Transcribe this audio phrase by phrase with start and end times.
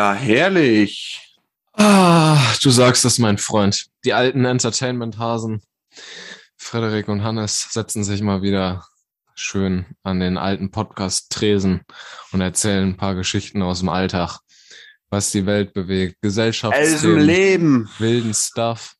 [0.00, 1.36] Ja, herrlich.
[1.74, 3.84] Ah, du sagst es, mein Freund.
[4.06, 5.60] Die alten Entertainment-Hasen,
[6.56, 8.86] Frederik und Hannes, setzen sich mal wieder
[9.34, 11.82] schön an den alten Podcast-Tresen
[12.32, 14.38] und erzählen ein paar Geschichten aus dem Alltag,
[15.10, 17.90] was die Welt bewegt, Gesellschaftsthemen, Leben.
[17.98, 18.94] wilden Stuff.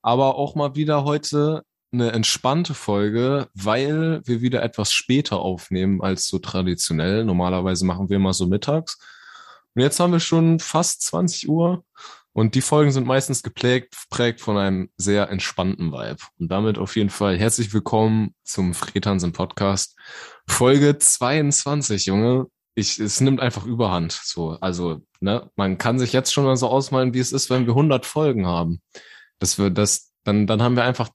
[0.00, 6.28] Aber auch mal wieder heute eine entspannte Folge, weil wir wieder etwas später aufnehmen als
[6.28, 7.26] so traditionell.
[7.26, 8.96] Normalerweise machen wir mal so mittags.
[9.74, 11.84] Und jetzt haben wir schon fast 20 Uhr
[12.32, 16.22] und die Folgen sind meistens geprägt, geprägt von einem sehr entspannten Vibe.
[16.38, 19.98] Und damit auf jeden Fall herzlich willkommen zum Fredhansen Podcast.
[20.46, 22.46] Folge 22, Junge.
[22.76, 24.12] Ich, es nimmt einfach überhand.
[24.12, 27.66] So, also, ne, man kann sich jetzt schon mal so ausmalen, wie es ist, wenn
[27.66, 28.80] wir 100 Folgen haben.
[29.40, 31.10] Das wir das, dann, dann haben wir einfach,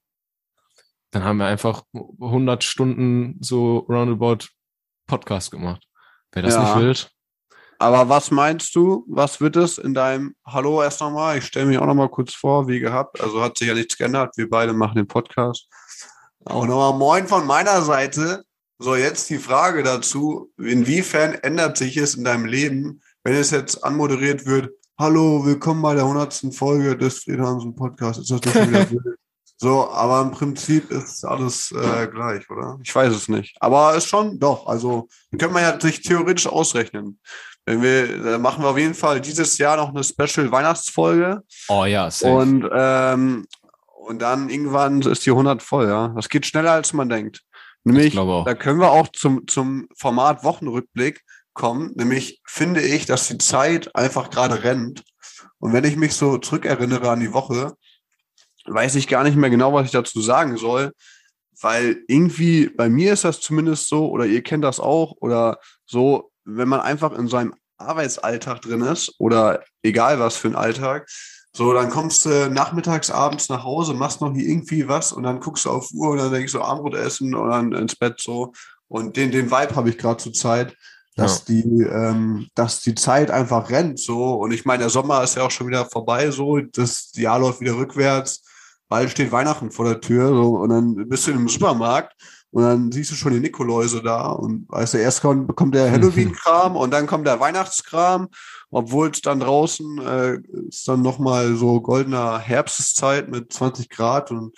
[1.12, 4.48] dann haben wir einfach 100 Stunden so roundabout
[5.08, 5.86] Podcast gemacht.
[6.34, 6.64] Wäre das Ja.
[6.76, 7.12] nicht wild?
[7.82, 9.06] Aber was meinst du?
[9.08, 11.38] Was wird es in deinem Hallo erst nochmal?
[11.38, 13.22] Ich stelle mich auch nochmal kurz vor, wie gehabt.
[13.22, 14.36] Also hat sich ja nichts geändert.
[14.36, 15.70] Wir beide machen den Podcast.
[16.44, 18.44] Auch nochmal Moin von meiner Seite.
[18.80, 20.52] So, jetzt die Frage dazu.
[20.58, 24.72] Inwiefern ändert sich es in deinem Leben, wenn es jetzt anmoderiert wird?
[24.98, 26.54] Hallo, willkommen bei der 100.
[26.54, 28.24] Folge des Friedhansen Podcasts.
[28.24, 29.20] Ist das doch wieder wild?
[29.62, 32.80] So, aber im Prinzip ist alles äh, gleich, oder?
[32.82, 33.58] Ich weiß es nicht.
[33.60, 37.20] Aber ist schon, doch, also könnte man ja sich theoretisch ausrechnen.
[37.70, 41.86] Wenn wir, da machen wir auf jeden Fall dieses Jahr noch eine Special Weihnachtsfolge Oh
[41.86, 42.34] ja, safe.
[42.34, 43.46] und ähm,
[43.84, 46.08] und dann irgendwann ist die 100 voll, ja.
[46.16, 47.44] Das geht schneller als man denkt.
[47.86, 51.22] ich Nämlich, da können wir auch zum zum Format Wochenrückblick
[51.54, 51.92] kommen.
[51.94, 55.04] Nämlich finde ich, dass die Zeit einfach gerade rennt.
[55.60, 57.76] Und wenn ich mich so zurückerinnere an die Woche,
[58.66, 60.92] weiß ich gar nicht mehr genau, was ich dazu sagen soll,
[61.62, 66.32] weil irgendwie bei mir ist das zumindest so, oder ihr kennt das auch, oder so,
[66.56, 71.08] wenn man einfach in seinem Arbeitsalltag drin ist, oder egal was für ein Alltag,
[71.56, 75.40] so, dann kommst du nachmittags, abends nach Hause, machst noch hier irgendwie was und dann
[75.40, 78.54] guckst du auf Uhr und dann denkst du Armbrot essen und dann ins Bett so.
[78.88, 80.76] Und den, den Vibe habe ich gerade zur Zeit,
[81.16, 84.36] dass die, ähm, dass die Zeit einfach rennt so.
[84.36, 87.62] Und ich meine, der Sommer ist ja auch schon wieder vorbei, so, das Jahr läuft
[87.62, 88.44] wieder rückwärts,
[88.88, 92.16] bald steht Weihnachten vor der Tür, so, und dann bist du im Supermarkt
[92.52, 95.92] und dann siehst du schon die Nikoläuse da und weißt du, erst kommt, kommt der
[95.92, 98.30] Halloween-Kram und dann kommt der Weihnachtskram,
[98.72, 100.38] obwohl es dann draußen äh,
[100.68, 104.56] ist dann nochmal so goldener Herbstzeit mit 20 Grad und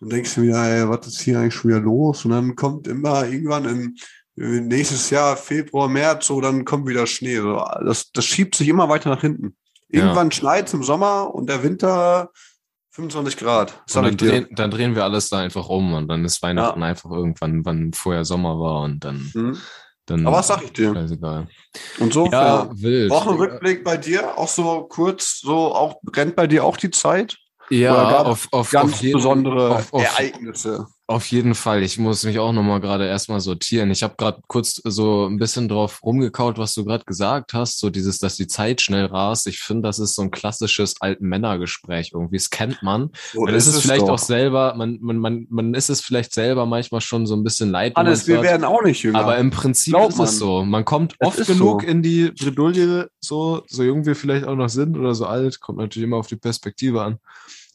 [0.00, 2.24] dann denkst du wieder, ey, was ist hier eigentlich schon wieder los?
[2.24, 3.96] Und dann kommt immer irgendwann im
[4.36, 7.36] äh, nächstes Jahr, Februar, März, so, dann kommt wieder Schnee.
[7.36, 9.56] So, das, das schiebt sich immer weiter nach hinten.
[9.88, 10.02] Ja.
[10.02, 12.30] Irgendwann schneit im Sommer und der Winter
[12.96, 13.82] 25 Grad.
[13.86, 14.30] Sag dann, ich dir.
[14.30, 17.92] drehen, dann drehen wir alles da einfach um und dann ist Weihnachten einfach irgendwann, wann
[17.92, 19.58] vorher Sommer war und dann, Mhm.
[20.06, 20.94] dann Aber was sag ich dir?
[20.94, 21.46] scheißegal.
[21.98, 22.70] Und so, Ja, ja.
[22.72, 23.10] wild.
[23.10, 27.36] Wochenrückblick bei dir, auch so kurz, so auch rennt bei dir auch die Zeit?
[27.68, 30.86] Ja, auf, auf, Ganz auf jeden, besondere auf, auf, Ereignisse.
[31.08, 31.84] Auf jeden Fall.
[31.84, 33.92] Ich muss mich auch nochmal gerade erstmal sortieren.
[33.92, 37.78] Ich habe gerade kurz so ein bisschen drauf rumgekaut, was du gerade gesagt hast.
[37.78, 39.46] So dieses, dass die Zeit schnell rast.
[39.46, 42.38] Ich finde, das ist so ein klassisches alten Männergespräch irgendwie.
[42.38, 43.10] Das kennt man.
[43.32, 44.14] So Man ist es vielleicht doch.
[44.14, 47.70] auch selber, man, man, man, man ist es vielleicht selber manchmal schon so ein bisschen
[47.70, 47.92] leid.
[47.94, 49.20] man's wir werden auch nicht jünger.
[49.20, 50.26] Aber im Prinzip Glaub ist man.
[50.26, 50.64] es so.
[50.64, 51.86] Man kommt Es oft ist genug so.
[51.88, 55.78] in die Bredouille, so, so jung wir vielleicht auch noch sind oder so alt, kommt
[55.78, 57.18] natürlich immer auf die Perspektive an.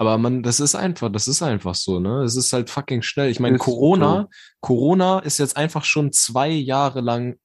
[0.02, 2.24] Aber man, das ist einfach, das ist einfach so, ne?
[2.24, 3.30] Es ist halt fucking schnell.
[3.30, 4.30] Ich meine, Ist Corona,
[4.60, 7.36] Corona ist jetzt einfach schon zwei Jahre lang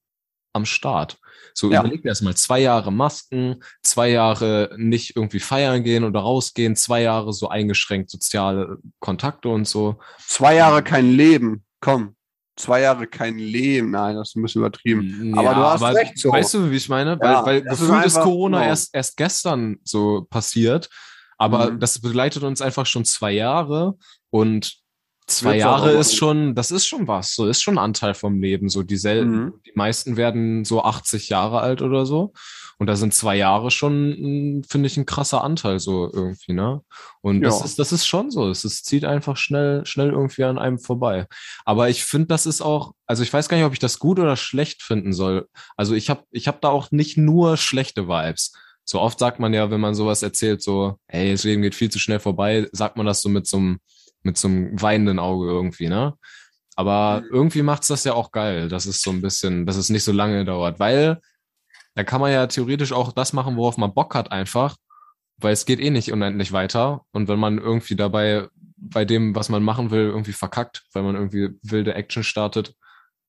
[0.55, 1.19] am Start.
[1.53, 1.81] So Ja.
[1.81, 6.77] überleg dir erst mal, zwei Jahre Masken, zwei Jahre nicht irgendwie feiern gehen oder rausgehen,
[6.77, 9.99] zwei Jahre so eingeschränkt soziale Kontakte und so.
[10.27, 11.62] Zwei Jahre kein Leben.
[11.83, 12.15] Komm.
[12.56, 13.91] Zwei Jahre kein Leben.
[13.91, 15.34] Nein, das ist ein bisschen übertrieben.
[15.37, 16.33] Aber du hast recht so.
[16.33, 17.19] Weißt du, wie ich meine?
[17.22, 18.71] Ja, weil weil das ist gefühlt ist, einfach- Corona genau.
[18.71, 20.89] erst, erst gestern so passiert.
[21.38, 21.80] Aber Mhm.
[21.80, 23.94] das begleitet uns einfach schon zwei Jahre
[24.30, 24.74] und
[25.28, 28.68] zwei Jahre ist schon, das ist schon was, so ist schon ein Anteil vom Leben.
[28.68, 29.54] So die, sel Mhm.
[29.66, 32.33] die meisten werden so 80 Jahre alt oder so.
[32.78, 36.83] Und da sind zwei Jahre schon, finde ich, ein krasser Anteil so irgendwie, ne?
[37.22, 37.65] Und das Ja.
[37.65, 38.50] ist, das ist schon so.
[38.50, 41.27] Es ist, zieht einfach schnell, schnell irgendwie an einem vorbei.
[41.65, 44.18] Aber ich finde, das ist auch, also ich weiß gar nicht, ob ich das gut
[44.18, 45.48] oder schlecht finden soll.
[45.78, 48.53] Also ich habe ich hab da auch nicht nur schlechte Vibes.
[48.88, 51.91] So oft sagt man ja, wenn man sowas erzählt, so, hey, das Leben geht viel
[51.91, 53.78] zu schnell vorbei, sagt man das so mit so einem,
[54.22, 56.15] mit so einem weinenden Auge irgendwie, ne?
[56.77, 57.28] Aber Mhm.
[57.33, 60.12] irgendwie macht's das ja auch geil, dass es so ein bisschen, dass es nicht so
[60.12, 61.18] lange dauert, weil
[61.94, 64.77] da kann man ja theoretisch auch das machen, worauf man Bock hat einfach,
[65.38, 67.03] weil es geht eh nicht unendlich weiter.
[67.12, 71.15] Und wenn man irgendwie dabei bei dem, was man machen will, irgendwie verkackt, weil man
[71.16, 72.74] irgendwie wilde Action startet,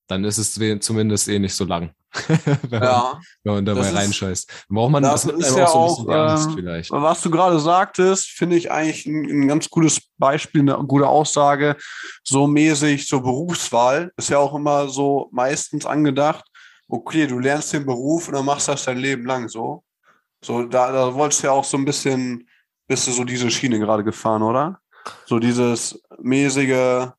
[0.08, 1.92] dann ist es zumindest eh nicht so lang.
[2.28, 3.14] wenn, Ja.
[3.14, 4.66] man, wenn man dabei reinscheißt.
[4.70, 6.56] Braucht man Das nimmt ist einem ja auch so ein auch, bisschen die Angst ähm,
[6.56, 6.92] vielleicht.
[6.92, 11.76] Was du gerade sagtest, finde ich eigentlich ein, ein ganz gutes Beispiel, eine gute Aussage.
[12.24, 16.46] So mäßig, so Berufswahl ist ja auch immer so meistens angedacht.
[16.88, 19.84] Okay, du lernst den Beruf und dann machst du das dein Leben lang so.
[20.44, 22.48] So, da, da wolltest du ja auch so ein bisschen,
[22.88, 24.80] bist du so diese Schiene gerade gefahren, oder?
[25.26, 27.10] So dieses mäßige,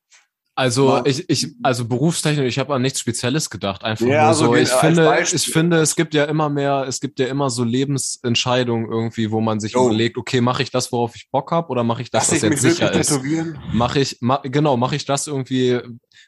[0.58, 3.84] Also Mal- ich, ich, also berufstechnisch, ich habe an nichts Spezielles gedacht.
[3.84, 4.54] Einfach Ja, nur so so.
[4.56, 8.90] Ich finde, ich finde, es gibt ja immer mehr, es gibt ja immer so Lebensentscheidungen
[8.90, 9.86] irgendwie, wo man sich Jo.
[9.86, 12.42] überlegt, okay, mache ich das, worauf ich Bock habe, oder mache ich das, lass was
[12.42, 13.20] ich jetzt sicher ist?
[13.72, 15.78] Mache ich, ma, genau, mache ich das irgendwie,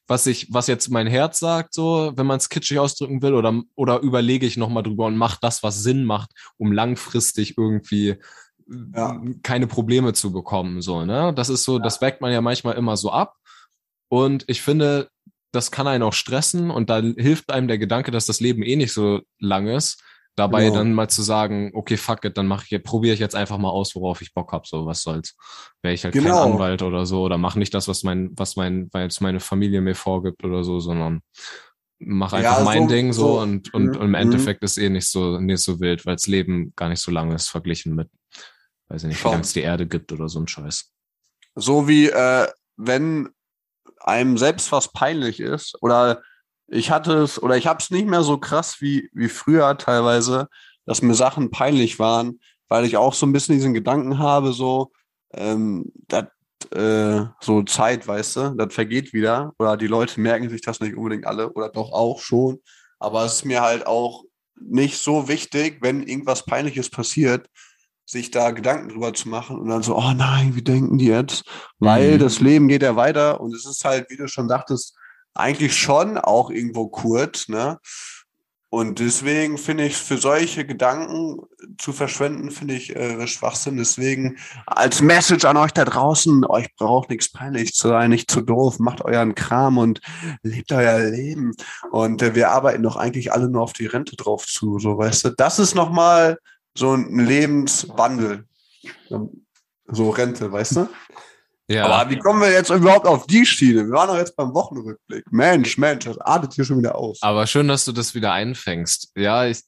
[0.06, 3.60] was ich, was jetzt mein Herz sagt, so, wenn man es kitschig ausdrücken will, oder,
[3.74, 8.14] oder überlege ich nochmal drüber und mache das, was Sinn macht, um langfristig irgendwie
[8.94, 9.20] Ja.
[9.42, 11.32] keine Probleme zu bekommen, so, ne?
[11.34, 13.34] Das ist so, das wägt man ja manchmal immer so ab.
[14.10, 15.08] Und ich finde,
[15.52, 18.76] das kann einen auch stressen und da hilft einem der Gedanke, dass das Leben eh
[18.76, 20.02] nicht so lang ist,
[20.36, 20.76] dabei Genau.
[20.76, 23.68] dann mal zu sagen, okay, fuck it, dann mache ich, probiere ich jetzt einfach mal
[23.70, 25.36] aus, worauf ich Bock hab, so was soll's.
[25.82, 26.42] Wäre ich halt Genau.
[26.42, 29.40] kein Anwalt oder so oder mach nicht das, was mein, was mein, weil jetzt meine
[29.40, 31.20] Familie mir vorgibt oder so, sondern
[31.98, 33.96] mach einfach Ja, mein so- Ding so, so- und, und, Mhm.
[33.96, 37.00] und im Endeffekt ist eh nicht so, nicht so wild, weil das Leben gar nicht
[37.00, 38.08] so lang ist, verglichen mit,
[38.88, 40.90] weiß ich nicht, wie lange es die Erde gibt oder so ein Scheiß.
[41.56, 43.28] So wie äh, wenn
[44.00, 46.22] einem selbst was peinlich ist oder
[46.68, 50.48] ich hatte es oder ich habe es nicht mehr so krass wie, wie früher teilweise,
[50.86, 54.92] dass mir Sachen peinlich waren, weil ich auch so ein bisschen diesen Gedanken habe, so,
[55.32, 56.26] ähm, das
[56.74, 60.96] äh, so Zeit, weißt du, das vergeht wieder oder die Leute merken sich das nicht
[60.96, 62.60] unbedingt alle oder doch auch schon,
[62.98, 64.24] aber es ist mir halt auch
[64.60, 67.48] nicht so wichtig, wenn irgendwas Peinliches passiert,
[68.10, 71.44] sich da Gedanken drüber zu machen und dann so, oh nein, wie denken die jetzt?
[71.78, 72.18] Weil Mhm.
[72.18, 74.96] das Leben geht ja weiter und es ist halt, wie du schon dachtest,
[75.34, 77.78] eigentlich schon auch irgendwo kurz, ne?
[78.72, 81.40] Und deswegen finde ich, für solche Gedanken
[81.76, 83.76] zu verschwenden, finde ich äh, Schwachsinn.
[83.76, 88.42] Deswegen als Message an euch da draußen, euch braucht nichts peinlich zu sein, nicht zu
[88.42, 90.00] doof, macht euren Kram und
[90.44, 91.52] lebt euer Leben.
[91.90, 95.24] Und äh, wir arbeiten doch eigentlich alle nur auf die Rente drauf zu, so weißt
[95.24, 95.30] du.
[95.30, 96.38] Das ist nochmal
[96.76, 98.44] so ein Lebenswandel.
[99.88, 100.88] So Rente, weißt du?
[101.68, 101.86] Ja.
[101.86, 103.86] Aber wie kommen wir jetzt überhaupt auf die Schiene?
[103.86, 105.24] Wir waren doch jetzt beim Wochenrückblick.
[105.30, 107.18] Mensch, Mensch, das artet hier schon wieder aus.
[107.22, 109.12] Aber schön, dass du das wieder einfängst.
[109.16, 109.62] Ja, ich,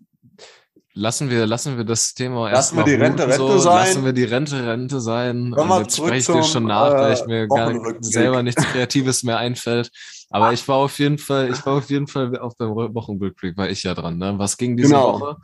[0.95, 3.75] lassen wir, lassen wir das Thema Lassen wir erstmal die Rente Rente sein.
[3.87, 5.53] Lassen wir die Rente Rente sein.
[5.57, 8.13] Kommen wir Und jetzt spreche ich dir schon nach, weil ich äh, mir gar Wochenrückblick.
[8.13, 9.91] selber nichts Kreatives mehr einfällt.
[10.31, 13.69] Aber ich war auf jeden Fall, ich war auf jeden Fall auf dem Wochenrückblick, war
[13.69, 14.19] ich ja dran.
[14.19, 14.35] Ne?
[14.39, 15.21] Was ging diese Genau.
[15.21, 15.37] Woche?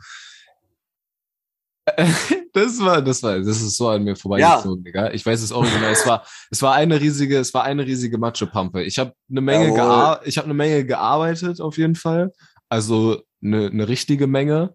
[2.51, 5.11] Das war, das war, das ist so an mir vorbeigezogen, Digga.
[5.11, 5.87] Ich weiß es auch nicht genau.
[5.89, 8.81] Es war, es war eine riesige, es war eine riesige Matschepampe.
[8.83, 12.33] Ich habe eine Menge, gear ich habe eine Menge gearbeitet auf jeden Fall.
[12.67, 14.73] Also eine, eine richtige Menge.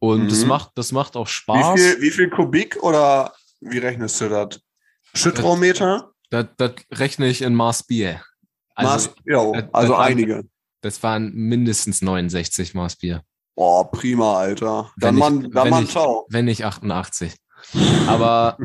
[0.00, 0.48] Und das Mhm.
[0.48, 1.76] macht, das macht auch Spaß.
[1.76, 4.60] Wie viel, wie viel Kubik oder wie rechnest du das?
[5.14, 6.10] Schüttrometer?
[6.30, 8.22] Das, das rechne ich in Maß Bier.
[8.74, 10.44] Also, Maß, jo, das- also das waren- einige.
[10.80, 13.22] das waren mindestens 69 Maß Bier.
[13.56, 14.90] Oh, prima, Alter.
[14.96, 16.26] Dann Wenn man, dann wenn man ciao.
[16.28, 17.34] wenn nicht 88.
[18.08, 18.58] Aber,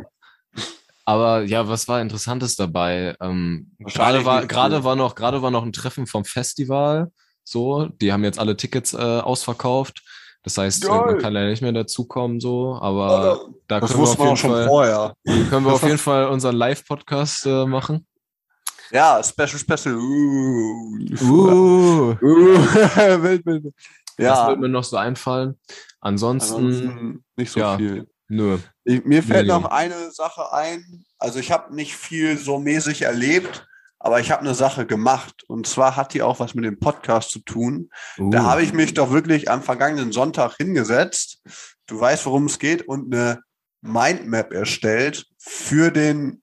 [1.06, 3.16] aber ja, was war Interessantes dabei?
[3.22, 7.12] Ähm, gerade war, gerade war noch, gerade war noch ein Treffen vom Festival.
[7.44, 10.04] So, die haben jetzt alle Tickets äh, ausverkauft.
[10.44, 11.02] Das heißt, äh, Geil.
[11.06, 14.28] man kann leider nicht mehr dazukommen, so, aber da das können wir auf wusste man
[14.28, 15.14] auch jeden schon Fall, vorher.
[15.50, 18.06] können wir auf jeden Fall unseren Live-Podcast äh, machen.
[18.92, 19.96] Ja, Special, Special.
[19.96, 20.98] Uh.
[21.22, 22.16] Uh, Uh.
[23.22, 23.76] wild, wild, wild.
[24.20, 25.58] Das Ja, wird mir noch so einfallen.
[26.02, 27.78] Ansonsten, ansonsten nicht so ja.
[27.78, 28.08] viel.
[28.28, 28.58] nö.
[28.84, 29.76] Ich, mir fällt Nee, noch nee.
[29.76, 31.06] eine Sache ein.
[31.18, 35.44] Also ich habe nicht viel so mäßig erlebt, aber ich habe eine Sache gemacht.
[35.48, 37.90] Und zwar hat die auch was mit dem Podcast zu tun.
[38.18, 38.30] Uh.
[38.30, 41.42] Da habe ich mich doch wirklich am vergangenen Sonntag hingesetzt.
[41.88, 43.42] Du weißt, worum es geht und eine
[43.82, 46.42] Mindmap erstellt für den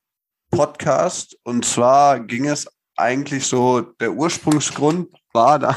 [0.51, 1.37] Podcast.
[1.45, 2.67] Und zwar ging es
[2.97, 5.77] eigentlich so, der Ursprungsgrund war da,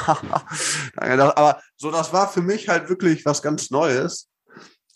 [1.35, 4.27] aber so, das war für mich halt wirklich was ganz Neues.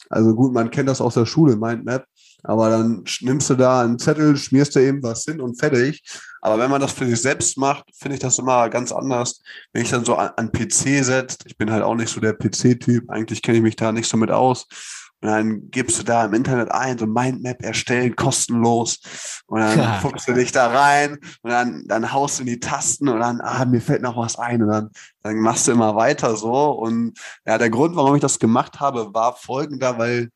[0.10, 2.06] Also gut, man kennt das aus der Schule, Mindmap.
[2.44, 6.04] Aber dann nimmst du da einen Zettel, schmierst du eben was hin und fertig.
[6.42, 9.42] Aber wenn man das für sich selbst macht, finde ich das immer ganz anders.
[9.72, 12.34] Wenn ich dann so an, an PC setzt, ich bin halt auch nicht so der
[12.34, 14.68] PC-Typ, eigentlich kenne ich mich da nicht so mit aus.
[15.24, 19.00] Und dann gibst du da im Internet ein, so Mindmap erstellen, kostenlos.
[19.48, 19.94] Und dann Ja.
[20.02, 23.40] fuchst du dich da rein und dann, dann haust du in die Tasten und dann,
[23.40, 24.62] ah, mir fällt noch was ein.
[24.62, 24.90] Und dann,
[25.22, 26.72] dann machst du immer weiter so.
[26.72, 30.30] Und ja, der Grund, warum ich das gemacht habe, war folgender, weil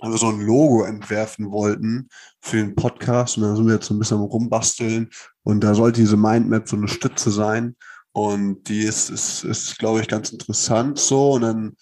[0.00, 2.08] wir so ein Logo entwerfen wollten
[2.40, 3.36] für den Podcast.
[3.36, 5.10] Und da sind wir jetzt so ein bisschen rumbasteln.
[5.42, 7.76] Und da sollte diese Mindmap so eine Stütze sein.
[8.12, 11.32] Und die ist, ist, ist glaube ich, ganz interessant so.
[11.32, 11.76] Und dann,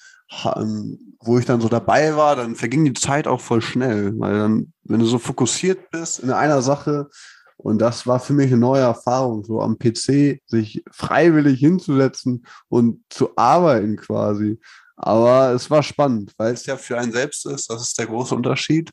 [0.56, 4.12] ähm, wo ich dann so dabei war, dann verging die Zeit auch voll schnell.
[4.18, 7.08] Weil dann, wenn du so fokussiert bist in einer Sache,
[7.56, 13.02] und das war für mich eine neue Erfahrung, so am PC sich freiwillig hinzusetzen und
[13.10, 14.60] zu arbeiten quasi.
[14.96, 17.68] Aber es war spannend, weil es ja für einen selbst ist.
[17.68, 18.90] Das ist der große Unterschied.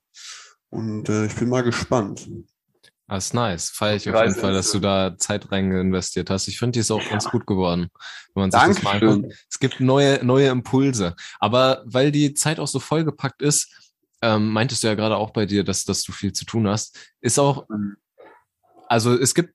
[0.69, 2.27] Und äh, ich bin mal gespannt.
[3.07, 3.69] Das ist nice.
[3.69, 6.47] Feier ich auf jeden Fall, dass du da Zeit rein investiert hast.
[6.47, 7.09] Ich finde, die ist auch ja.
[7.09, 7.89] ganz gut geworden.
[8.33, 9.33] Wenn man sich das mal anguckt.
[9.49, 11.15] Es gibt neue, neue Impulse.
[11.39, 13.93] Aber weil die Zeit auch so vollgepackt ist,
[14.23, 16.97] ähm, meintest du ja gerade auch bei dir, dass, dass du viel zu tun hast,
[17.21, 17.95] ist auch, mhm.
[18.87, 19.53] also es gibt,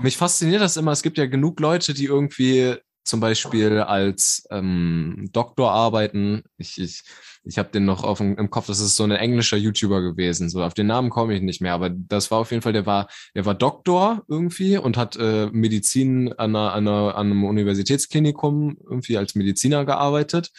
[0.00, 5.28] mich fasziniert das immer, es gibt ja genug Leute, die irgendwie zum Beispiel als ähm,
[5.32, 6.42] Doktor arbeiten.
[6.56, 7.02] Ich, ich,
[7.44, 10.48] ich habe den noch auf dem, im Kopf, das ist so ein englischer YouTuber gewesen.
[10.48, 12.86] So auf den Namen komme ich nicht mehr, aber das war auf jeden Fall, der
[12.86, 17.44] war, der war Doktor irgendwie und hat äh, Medizin an, einer, an, einer, an einem
[17.44, 20.50] Universitätsklinikum irgendwie als Mediziner gearbeitet.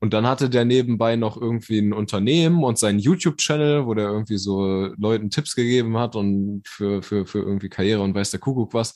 [0.00, 4.36] Und dann hatte der nebenbei noch irgendwie ein Unternehmen und seinen YouTube-Channel, wo der irgendwie
[4.36, 8.74] so Leuten Tipps gegeben hat und für, für, für irgendwie Karriere und weiß der Kuckuck
[8.74, 8.94] was.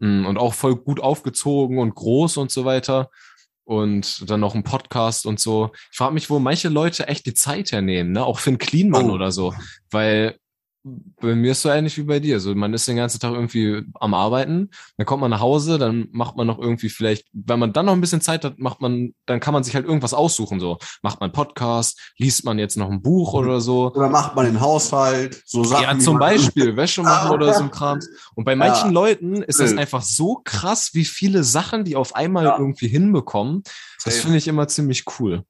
[0.00, 3.10] Mm, und auch voll gut aufgezogen und groß und so weiter.
[3.64, 5.70] Und dann noch ein Podcast und so.
[5.92, 8.24] Ich frage mich, wo manche Leute echt die Zeit hernehmen, ne?
[8.24, 9.14] Auch für einen Clean-Mann oh.
[9.14, 9.54] oder so.
[9.90, 10.39] Weil
[10.82, 12.40] bei mir ist so ähnlich wie bei dir.
[12.40, 16.08] So, man ist den ganzen Tag irgendwie am Arbeiten, dann kommt man nach Hause, dann
[16.12, 19.14] macht man noch irgendwie vielleicht, wenn man dann noch ein bisschen Zeit hat, macht man,
[19.26, 20.58] dann kann man sich halt irgendwas aussuchen.
[20.58, 23.92] So, macht man Podcast, liest man jetzt noch ein Buch oder so.
[23.92, 25.82] Oder macht man den Haushalt, so Sachen.
[25.82, 27.98] Ja, zum Beispiel Wäsche machen oder so ein Kram.
[28.34, 28.92] Und bei manchen ja.
[28.92, 32.58] Leuten ist das einfach so krass, wie viele Sachen die auf einmal ja.
[32.58, 33.62] irgendwie hinbekommen.
[34.04, 35.44] Das finde ich immer ziemlich cool.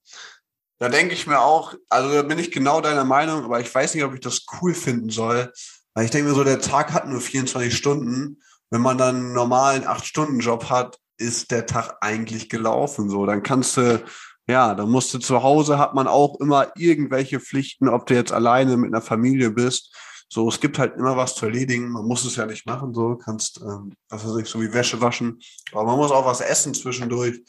[0.81, 3.95] Da denke ich mir auch, also da bin ich genau deiner Meinung, aber ich weiß
[3.95, 5.53] nicht, ob ich das cool finden soll.
[5.93, 8.41] Weil ich denke mir so, der Tag hat nur 24 Stunden.
[8.71, 13.11] Wenn man dann einen normalen 8-Stunden-Job hat, ist der Tag eigentlich gelaufen.
[13.11, 14.03] So, dann kannst du,
[14.49, 18.33] ja, dann musst du zu Hause, hat man auch immer irgendwelche Pflichten, ob du jetzt
[18.33, 19.95] alleine mit einer Familie bist.
[20.31, 21.91] So, es gibt halt immer was zu erledigen.
[21.91, 25.03] Man muss es ja nicht machen, so kannst, ähm, was weiß ich, so wie Wäsche
[25.03, 25.43] waschen.
[25.73, 27.43] Aber man muss auch was essen zwischendurch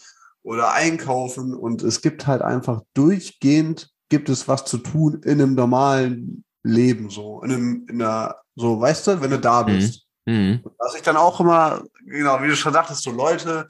[0.44, 5.56] oder einkaufen und es gibt halt einfach durchgehend gibt es was zu tun in einem
[5.56, 9.66] normalen Leben so, in einem, in einer, so, weißt du, wenn du da mhm.
[9.66, 10.06] bist.
[10.26, 10.64] Mhm.
[10.78, 13.68] Was ich dann auch immer, genau, wie du schon sagtest, so Leute,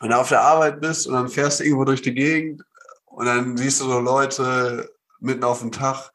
[0.00, 2.62] wenn du auf der Arbeit bist und dann fährst du irgendwo durch die Gegend
[3.06, 6.10] und dann siehst du so Leute mitten auf dem Tag,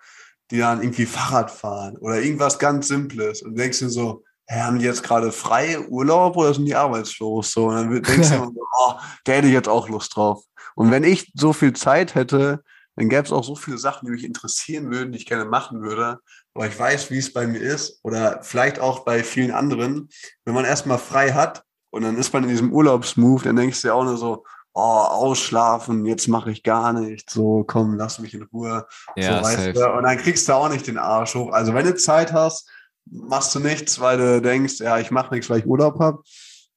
[0.52, 4.80] die dann irgendwie Fahrrad fahren oder irgendwas ganz Simples und denkst dir so, hey, haben
[4.80, 7.52] die jetzt gerade frei Urlaub oder sind die arbeitslos?
[7.52, 10.44] So, und dann denkst du immer so, oh, da hätte ich jetzt auch Lust drauf.
[10.76, 12.64] Und wenn ich so viel Zeit hätte,
[12.96, 15.84] dann gäbe es auch so viele Sachen, die mich interessieren würden, die ich gerne machen
[15.84, 16.20] würde.
[16.56, 20.10] Aber ich weiß, wie es bei mir ist oder vielleicht auch bei vielen anderen.
[20.46, 23.90] Wenn man erstmal frei hat und dann ist man in diesem Urlaubsmove, dann denkst du
[23.90, 28.34] ja auch nur so, oh, ausschlafen, jetzt mache ich gar nichts, so komm, lass mich
[28.34, 28.88] in Ruhe.
[29.16, 29.92] Ja, so, weißt du?
[29.94, 31.52] Und dann kriegst du auch nicht den Arsch hoch.
[31.52, 32.68] Also wenn du Zeit hast,
[33.12, 36.22] machst du nichts, weil du denkst, ja, ich mache nichts, weil ich Urlaub habe.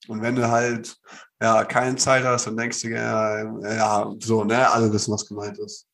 [0.08, 0.96] Und wenn du halt
[1.40, 5.58] ja keine Zeit hast, dann denkst du, ja, ja so, ne, alle wissen, was gemeint
[5.58, 5.86] ist.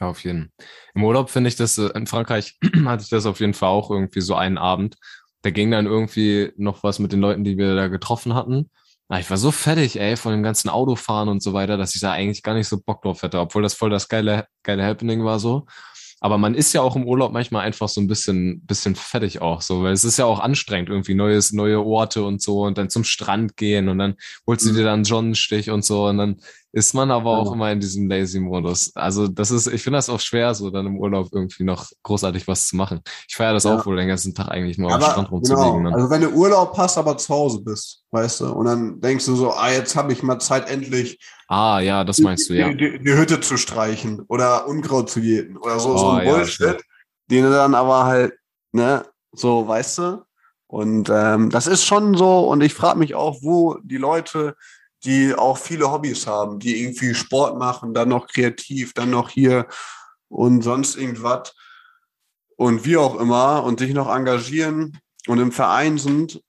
[0.00, 0.52] Ja, auf jeden.
[0.94, 3.90] Im Urlaub finde ich das, äh, in Frankreich hatte ich das auf jeden Fall auch
[3.90, 4.96] irgendwie so einen Abend.
[5.42, 8.70] Da ging dann irgendwie noch was mit den Leuten, die wir da getroffen hatten.
[9.18, 12.10] Ich war so fertig, ey, von dem ganzen Autofahren und so weiter, dass ich da
[12.10, 15.38] eigentlich gar nicht so Bock drauf hätte, obwohl das voll das geile, geile Happening war
[15.38, 15.66] so.
[16.20, 19.60] Aber man ist ja auch im Urlaub manchmal einfach so ein bisschen, bisschen fertig auch
[19.60, 22.88] so, weil es ist ja auch anstrengend, irgendwie neues, neue Orte und so und dann
[22.88, 24.76] zum Strand gehen und dann holst du mhm.
[24.76, 26.40] dir dann einen Sonnenstich und so und dann
[26.76, 28.94] ist man aber auch immer in diesem Lazy-Modus.
[28.96, 32.46] Also das ist, ich finde das auch schwer, so dann im Urlaub irgendwie noch großartig
[32.46, 33.00] was zu machen.
[33.26, 33.74] Ich feiere das ja.
[33.74, 35.84] auch wohl den ganzen Tag eigentlich nur am Strand rumzulegen.
[35.84, 35.96] Genau.
[35.96, 39.36] Also wenn du Urlaub hast, aber zu Hause bist, weißt du, und dann denkst du
[39.36, 41.18] so, ah, jetzt habe ich mal Zeit endlich.
[41.48, 42.68] Ah, ja, das meinst die, du, ja.
[42.74, 46.66] Die, die, Hütte zu streichen oder Unkraut zu jäten oder so, oh, so ein Bullshit,
[46.66, 46.76] ja,
[47.30, 48.34] den du dann aber halt,
[48.72, 49.02] ne,
[49.32, 50.24] so, weißt du?
[50.66, 54.56] Und ähm, das ist schon so, und ich frage mich auch, wo die Leute
[55.06, 59.66] die auch viele Hobbys haben, die irgendwie Sport machen, dann noch kreativ, dann noch hier
[60.28, 61.54] und sonst irgendwas
[62.56, 66.42] und wie auch immer und sich noch engagieren und im Verein sind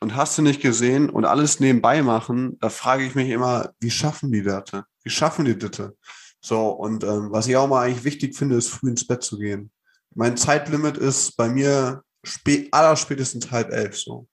[0.00, 3.90] und hast du nicht gesehen und alles nebenbei machen, da frage ich mich immer, wie
[3.90, 4.64] schaffen die das?
[5.02, 5.92] Wie schaffen die das?
[6.40, 9.38] So, und ähm, was ich auch mal eigentlich wichtig finde, ist früh ins Bett zu
[9.38, 9.70] gehen.
[10.14, 14.26] Mein Zeitlimit ist bei mir spät, allerspätestens halb elf so.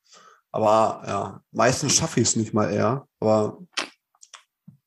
[0.52, 3.08] Aber ja, meistens schaffe ich es nicht mal eher.
[3.20, 3.60] Aber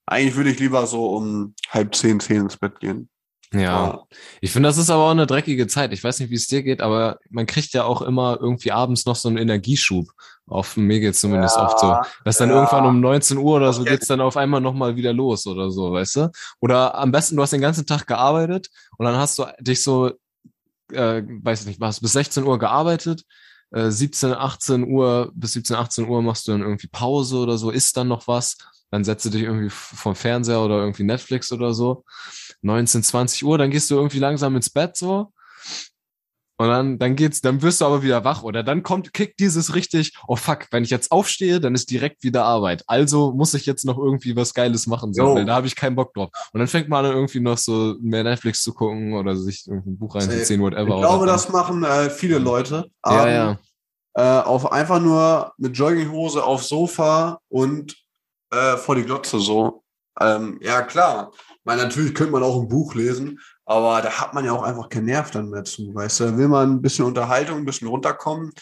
[0.06, 3.08] eigentlich würde ich lieber so um halb zehn, zehn ins Bett gehen.
[3.52, 4.04] Ja,
[4.40, 5.92] ich finde, das ist aber auch eine dreckige Zeit.
[5.92, 9.06] Ich weiß nicht, wie es dir geht, aber man kriegt ja auch immer irgendwie abends
[9.06, 10.06] noch so einen Energieschub.
[10.46, 11.96] Auf mir geht zumindest Ja, oft so.
[12.24, 12.54] Dass dann ja.
[12.56, 13.90] irgendwann um 19 Uhr oder so Okay.
[13.90, 16.30] geht's dann auf einmal nochmal wieder los oder so, weißt du?
[16.60, 20.12] Oder am besten, du hast den ganzen Tag gearbeitet und dann hast du dich so,
[20.92, 23.24] äh, weiß ich nicht, hast bis 16 Uhr gearbeitet,
[23.72, 27.70] äh, 17, 18 Uhr, bis 17, 18 Uhr machst du dann irgendwie Pause oder so,
[27.70, 28.58] isst dann noch was,
[28.90, 32.04] dann setzt du dich irgendwie vom Fernseher oder irgendwie Netflix oder so.
[32.62, 35.32] 19, 20 Uhr, dann gehst du irgendwie langsam ins Bett so.
[36.60, 39.74] Und dann, dann geht's, dann wirst du aber wieder wach oder dann kommt, kickt dieses
[39.74, 42.84] richtig, oh fuck, wenn ich jetzt aufstehe, dann ist direkt wieder Arbeit.
[42.86, 45.96] Also muss ich jetzt noch irgendwie was Geiles machen, so, weil da habe ich keinen
[45.96, 46.28] Bock drauf.
[46.52, 49.96] Und dann fängt man an, irgendwie noch so mehr Netflix zu gucken oder sich irgendein
[49.96, 50.96] Buch reinzuziehen, whatever.
[50.96, 52.90] Ich glaube, das machen äh, viele Leute.
[53.06, 53.64] Ja, abends,
[54.14, 54.40] ja.
[54.40, 57.96] Äh, auf einfach nur mit Jogginghose aufs Sofa und
[58.52, 59.82] äh, vor die Glotze so.
[60.20, 61.32] Ähm, ja, klar.
[61.64, 63.40] Meine, natürlich könnte man auch ein Buch lesen,
[63.70, 65.94] aber da hat man ja auch einfach keinen Nerv dann mehr zu.
[65.94, 68.52] Weißt du, da will man ein bisschen Unterhaltung, ein bisschen runterkommen.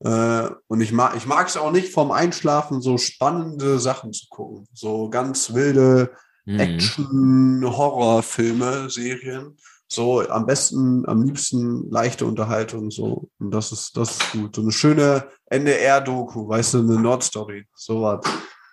[0.00, 4.26] Äh, und ich mag ich mag es auch nicht vorm Einschlafen so spannende Sachen zu
[4.30, 4.66] gucken.
[4.72, 6.10] So ganz wilde
[6.46, 6.60] Mhm.
[6.60, 9.56] Action-Horrorfilme, Serien.
[9.88, 13.30] So am besten, am liebsten leichte Unterhaltung so.
[13.38, 14.54] Und das ist, das ist gut.
[14.56, 17.66] So eine schöne NDR-Doku, weißt du, eine Nordstory.
[17.74, 18.20] So was.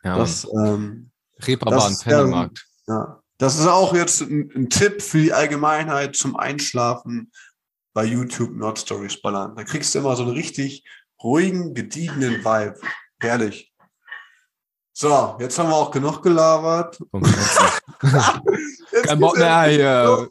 [0.04, 1.12] Ja, Das, ähm,
[1.42, 2.66] Reeperbahn, das, Pennemarkt.
[2.88, 3.21] ja.
[3.42, 7.32] Das ist auch jetzt ein, ein Tipp für die Allgemeinheit zum Einschlafen
[7.92, 9.56] bei YouTube Nordstories ballern.
[9.56, 10.84] Da kriegst du immer so einen richtig
[11.24, 12.76] ruhigen, gediegenen Vibe.
[13.20, 13.74] Herrlich.
[14.94, 17.00] So, jetzt haben wir auch genug gelabert.
[19.08, 20.30] Kein Bock mehr hier.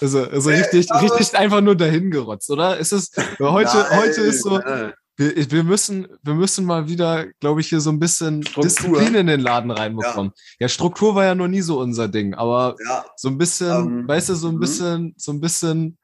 [0.00, 2.78] Also, also richtig, richtig einfach nur dahin gerotzt, oder?
[2.78, 4.92] Ist es, heute, Nein, heute ist so, nein.
[5.16, 8.62] Wir, wir müssen, wir müssen mal wieder, glaube ich, hier so ein bisschen Struktur.
[8.64, 10.32] Disziplin in den Laden reinbekommen.
[10.58, 10.68] Ja.
[10.68, 14.30] Struktur war ja noch nie so unser Ding, aber Ja, so ein bisschen, Ähm, weißt
[14.30, 14.60] du, so ein mhm.
[14.60, 15.98] bisschen, so ein bisschen,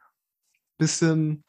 [0.79, 1.45] bisschen,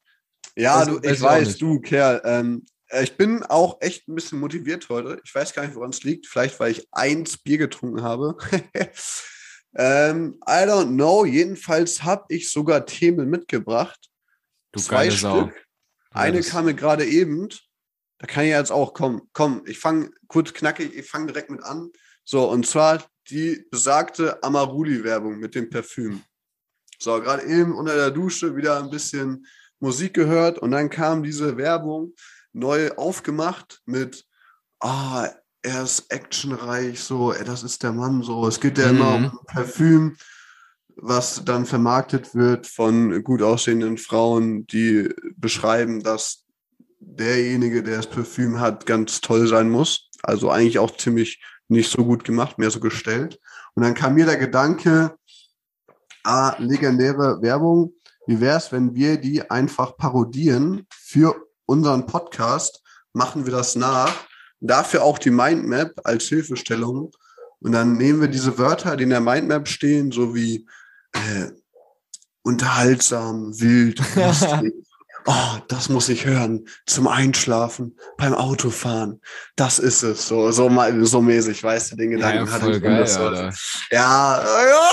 [0.56, 2.22] ja Also, du, ich weiß, du Kerl.
[2.24, 5.22] Ähm, äh, ich bin auch echt ein bisschen motiviert heute.
[5.24, 6.28] Ich weiß gar nicht, woran es liegt.
[6.28, 8.38] Vielleicht, weil ich eins Bier getrunken habe.
[9.76, 11.26] ähm, I don't know.
[11.26, 14.10] Jedenfalls habe ich sogar Themen mitgebracht.
[14.72, 15.52] du Zwei geile Sau.
[16.12, 17.50] Eine das- kam mir gerade eben.
[18.18, 19.22] Da kann ich jetzt auch kommen.
[19.34, 21.90] Komm, ich fange kurz knackig, ich fange direkt mit an.
[22.26, 26.22] So, und zwar die besagte Amaruli-Werbung mit dem Parfüm.
[27.00, 29.46] So, gerade eben unter der Dusche wieder ein bisschen
[29.80, 32.14] Musik gehört und dann kam diese Werbung
[32.52, 34.26] neu aufgemacht mit,
[34.82, 35.30] ah,
[35.62, 38.46] er ist actionreich, so, ey, das ist der Mann, so.
[38.48, 39.26] Es geht ja immer Mhm.
[39.28, 40.18] um Parfüm,
[41.02, 46.46] was dann vermarktet wird von gut aussehenden Frauen, die beschreiben, dass
[47.00, 50.10] derjenige, der das Parfüm hat, ganz toll sein muss.
[50.24, 53.40] Also eigentlich auch ziemlich nicht so gut gemacht, mehr so gestellt.
[53.76, 55.16] Und dann kam mir der Gedanke,
[56.24, 57.94] ah, legendäre Werbung,
[58.28, 61.36] wie wäre es, wenn wir die einfach parodieren für
[61.66, 62.84] unseren Podcast,
[63.14, 64.14] machen wir das nach,
[64.60, 67.12] dafür auch die Mindmap als Hilfestellung
[67.60, 70.68] und dann nehmen wir diese Wörter, die in der Mindmap stehen, so wie
[71.14, 71.52] äh,
[72.44, 74.74] unterhaltsam, wild, lustig.
[75.26, 76.68] Oh, das muss ich hören.
[76.86, 79.22] Zum Einschlafen, beim Autofahren.
[79.56, 80.28] Das ist es.
[80.28, 80.70] So, so,
[81.04, 82.82] so mäßig, weißt du, den Gedanken ja, hatte ich.
[82.82, 83.54] geil, das Alter.
[83.92, 84.90] Ja, ja.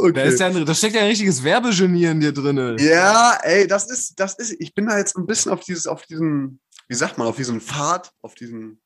[0.00, 0.12] Okay.
[0.12, 2.76] Da, ist ja ein, da steckt ja ein richtiges Werbegenie in dir drin.
[2.78, 6.04] Ja, ey, das ist, das ist, ich bin da jetzt ein bisschen auf dieses, auf
[6.04, 8.80] diesen, wie sagt man, auf diesen Pfad, auf diesen,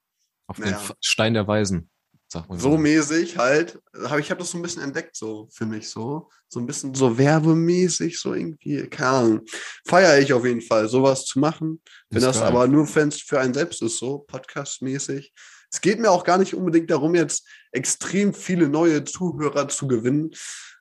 [0.46, 0.78] Auf Naja.
[0.78, 1.90] den Stein der Weisen.
[2.50, 6.28] So mäßig halt, hab, ich habe das so ein bisschen entdeckt, so für mich so,
[6.48, 9.40] so ein bisschen so werbemäßig, so irgendwie, keine Ahnung,
[9.86, 12.48] feiere ich auf jeden Fall, sowas zu machen, wenn das geil.
[12.48, 15.32] aber nur Fans für einen selbst ist, so Podcast-mäßig.
[15.72, 20.30] Es geht mir auch gar nicht unbedingt darum, jetzt extrem viele neue Zuhörer zu gewinnen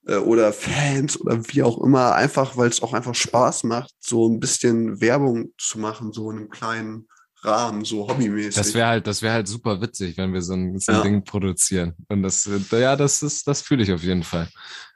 [0.08, 4.28] äh, oder Fans oder wie auch immer, einfach weil es auch einfach Spaß macht, so
[4.28, 7.08] ein bisschen Werbung zu machen, so in einem kleinen
[7.44, 8.56] Rahmen, so hobbymäßig.
[8.56, 11.04] Das wäre halt, das wäre halt super witzig, wenn wir so ein, so ein Ja.
[11.04, 11.96] Ding produzieren.
[12.10, 14.50] Und das, ja, das ist, das fühle ich auf jeden Fall.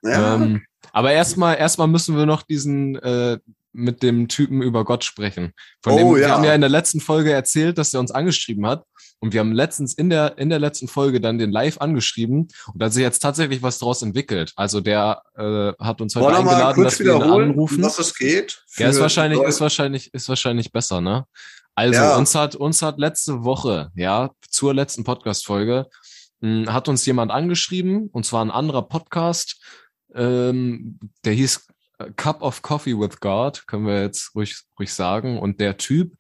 [0.03, 3.39] ja, Ähm, aber erstmal, erstmal müssen wir noch diesen äh,
[3.71, 5.53] mit dem Typen über Gott sprechen.
[5.82, 6.29] Von Oh, dem, Wir ja.
[6.36, 8.84] haben ja in der letzten Folge erzählt, dass er uns angeschrieben hat.
[9.19, 12.49] Und wir haben letztens in der, in der letzten Folge dann den live angeschrieben.
[12.73, 14.51] Und da hat sich jetzt tatsächlich was draus entwickelt.
[14.58, 17.82] Also der äh, hat uns heute Wollen wir eingeladen, dass wir ihn anrufen.
[17.82, 18.63] was es geht?
[18.77, 21.25] Ja, ist wahrscheinlich, Leute- ist wahrscheinlich, ist wahrscheinlich besser, ne?
[21.75, 22.17] Also, Ja.
[22.17, 25.88] uns hat, uns hat letzte Woche, ja, zur letzten Podcast-Folge,
[26.41, 29.62] mh, hat uns jemand angeschrieben, und zwar ein anderer Podcast,
[30.13, 31.67] ähm, der hieß
[31.99, 35.39] äh, Cup of Coffee with God, können wir jetzt ruhig, ruhig sagen.
[35.39, 36.13] Und der Typ,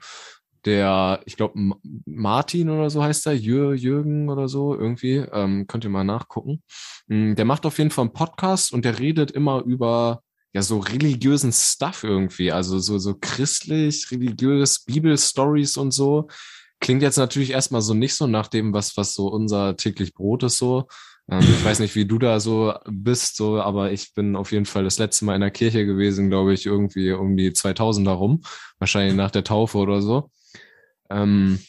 [0.65, 1.59] der, ich glaube,
[2.05, 6.63] Martin oder so heißt er, Jür, Jürgen oder so, irgendwie, ähm, könnt ihr mal nachgucken.
[7.07, 10.21] Mm, Der macht auf jeden Fall einen Podcast und der redet immer über
[10.53, 16.27] ja, so religiösen Stuff irgendwie, also so, so christlich, religiös, Bibelstories und so.
[16.79, 20.43] Klingt jetzt natürlich erstmal so nicht so nach dem, was, was so unser täglich Brot
[20.43, 20.87] ist, so.
[21.29, 24.65] Ähm, ich weiß nicht, wie du da so bist, so, aber ich bin auf jeden
[24.65, 28.41] Fall das letzte Mal in der Kirche gewesen, glaube ich, irgendwie um die 2000er rum.
[28.77, 30.29] Wahrscheinlich nach der Taufe oder so.
[31.09, 31.59] Ähm,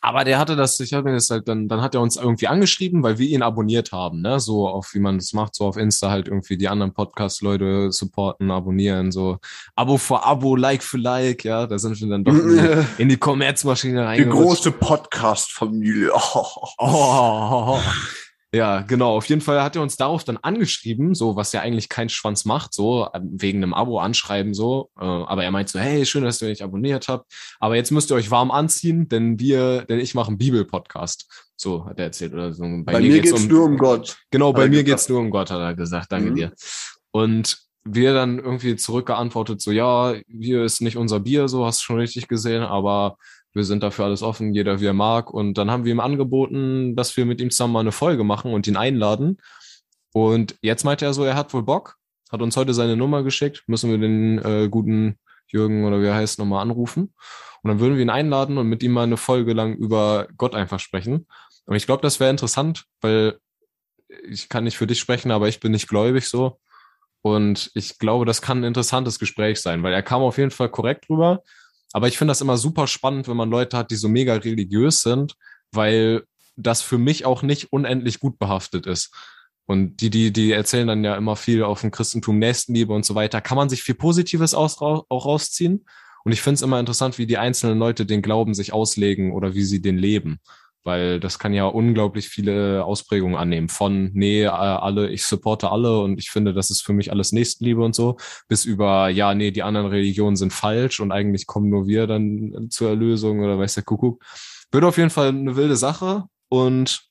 [0.00, 2.48] aber der hatte das, ich habe mir das halt dann, dann hat er uns irgendwie
[2.48, 4.40] angeschrieben, weil wir ihn abonniert haben, ne?
[4.40, 8.50] So auf wie man das macht, so auf Insta halt irgendwie die anderen Podcast-Leute supporten,
[8.50, 9.38] abonnieren, so
[9.74, 11.66] Abo für Abo, Like für Like, ja.
[11.66, 16.10] Da sind wir dann doch in die, in die Kommerzmaschine Die große Podcast-Familie.
[16.38, 16.68] Oh.
[16.78, 17.80] Oh.
[18.56, 19.14] Ja, genau.
[19.14, 22.46] Auf jeden Fall hat er uns darauf dann angeschrieben, so was ja eigentlich kein Schwanz
[22.46, 24.88] macht, so wegen einem Abo anschreiben, so.
[24.98, 27.30] Äh, aber er meint so, hey, schön, dass ihr mich abonniert habt.
[27.60, 31.46] Aber jetzt müsst ihr euch warm anziehen, denn wir, denn ich mache einen Bibel-Podcast.
[31.54, 32.62] So hat er erzählt oder so.
[32.62, 34.16] Bei, bei mir, mir geht's, um, nur um Gott.
[34.30, 36.10] Genau, bei mir geht's nur um Gott, hat er gesagt.
[36.10, 36.34] Danke mhm.
[36.36, 36.52] dir.
[37.10, 41.84] Und wir dann irgendwie zurückgeantwortet, so, ja, hier ist nicht unser Bier, so hast du
[41.84, 43.18] schon richtig gesehen, aber
[43.56, 45.32] wir sind dafür alles offen, jeder wie er mag.
[45.32, 48.52] Und dann haben wir ihm angeboten, dass wir mit ihm zusammen mal eine Folge machen
[48.52, 49.38] und ihn einladen.
[50.12, 51.96] Und jetzt meinte er so, er hat wohl Bock,
[52.30, 55.16] hat uns heute seine Nummer geschickt, müssen wir den äh, guten
[55.46, 57.14] Jürgen oder wie er heißt nochmal anrufen.
[57.62, 60.54] Und dann würden wir ihn einladen und mit ihm mal eine Folge lang über Gott
[60.54, 61.26] einfach sprechen.
[61.64, 63.38] Und ich glaube, das wäre interessant, weil
[64.28, 66.60] ich kann nicht für dich sprechen, aber ich bin nicht gläubig so.
[67.22, 70.68] Und ich glaube, das kann ein interessantes Gespräch sein, weil er kam auf jeden Fall
[70.68, 71.42] korrekt rüber.
[71.92, 75.02] Aber ich finde das immer super spannend, wenn man Leute hat, die so mega religiös
[75.02, 75.34] sind,
[75.72, 76.24] weil
[76.56, 79.14] das für mich auch nicht unendlich gut behaftet ist.
[79.66, 83.14] Und die, die, die erzählen dann ja immer viel auf dem Christentum, Nächstenliebe und so
[83.14, 83.40] weiter.
[83.40, 85.84] Kann man sich viel Positives aus, auch rausziehen?
[86.24, 89.54] Und ich finde es immer interessant, wie die einzelnen Leute den Glauben sich auslegen oder
[89.54, 90.40] wie sie den leben
[90.86, 93.68] weil das kann ja unglaublich viele Ausprägungen annehmen.
[93.68, 97.32] Von, nee, äh, alle, ich supporte alle und ich finde, das ist für mich alles
[97.32, 98.16] Nächstenliebe und so,
[98.48, 102.68] bis über, ja, nee, die anderen Religionen sind falsch und eigentlich kommen nur wir dann
[102.70, 104.24] zur Erlösung oder weiß der Kuckuck.
[104.70, 107.02] Wird auf jeden Fall eine wilde Sache und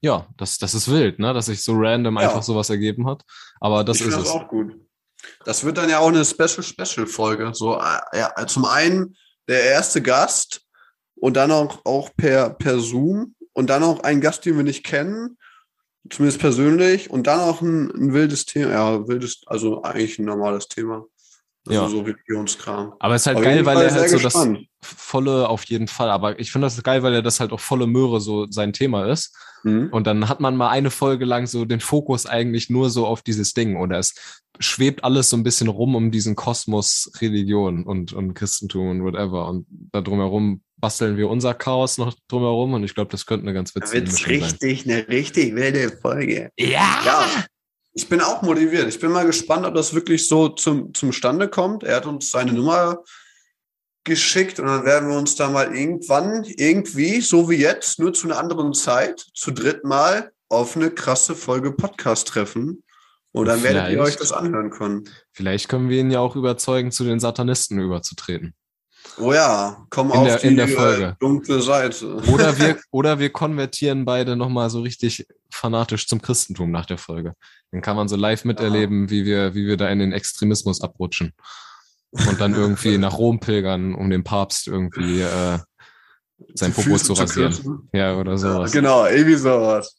[0.00, 2.22] ja, das, das ist wild, ne, dass sich so random ja.
[2.22, 3.22] einfach sowas ergeben hat.
[3.60, 4.24] Aber das ich ist es.
[4.24, 4.74] Das auch gut.
[5.44, 7.50] Das wird dann ja auch eine Special-Special-Folge.
[7.52, 9.16] So, äh, ja, zum einen
[9.48, 10.62] der erste Gast,
[11.20, 14.84] und dann auch, auch per, per Zoom und dann auch einen Gast, den wir nicht
[14.84, 15.36] kennen,
[16.10, 20.68] zumindest persönlich, und dann auch ein, ein wildes Thema, ja, wildes, also eigentlich ein normales
[20.68, 21.04] Thema.
[21.66, 21.88] Also ja.
[21.88, 22.94] so Religionskram.
[22.98, 24.68] Aber es ist halt aber geil, weil er halt so gespannt.
[24.80, 26.10] das volle auf jeden Fall.
[26.10, 29.10] Aber ich finde das geil, weil er das halt auch volle Möhre so sein Thema
[29.10, 29.36] ist.
[29.64, 29.88] Mhm.
[29.92, 33.20] Und dann hat man mal eine Folge lang so den Fokus eigentlich nur so auf
[33.20, 33.76] dieses Ding.
[33.76, 34.14] Oder es
[34.58, 39.48] schwebt alles so ein bisschen rum um diesen Kosmos Religion und, und Christentum und whatever.
[39.48, 43.54] Und da drumherum basteln wir unser Chaos noch drumherum und ich glaube, das könnte eine
[43.54, 44.92] ganz witzige da Mischung richtig, sein.
[44.92, 46.50] eine richtig wilde Folge.
[46.58, 47.02] Ja!
[47.04, 47.44] ja!
[47.94, 48.86] Ich bin auch motiviert.
[48.88, 51.82] Ich bin mal gespannt, ob das wirklich so zum, zum Stande kommt.
[51.82, 53.02] Er hat uns seine Nummer
[54.04, 58.28] geschickt und dann werden wir uns da mal irgendwann, irgendwie, so wie jetzt, nur zu
[58.28, 62.84] einer anderen Zeit, zu dritt mal auf eine krasse Folge Podcast treffen.
[63.32, 65.08] Und dann werdet ihr euch das anhören können.
[65.32, 68.54] Vielleicht können wir ihn ja auch überzeugen, zu den Satanisten überzutreten.
[69.16, 71.16] Oh ja, komm in auf der, die in der Folge.
[71.18, 72.16] dunkle Seite.
[72.32, 77.34] Oder wir, oder wir konvertieren beide nochmal so richtig fanatisch zum Christentum nach der Folge.
[77.72, 79.10] Dann kann man so live miterleben, ja.
[79.10, 81.32] wie wir, wie wir da in den Extremismus abrutschen.
[82.10, 85.58] Und dann irgendwie nach Rom pilgern, um den Papst irgendwie äh,
[86.54, 87.52] sein Popo zu rasieren.
[87.52, 88.72] Zu ja, oder sowas.
[88.72, 89.96] Ja, genau, irgendwie sowas.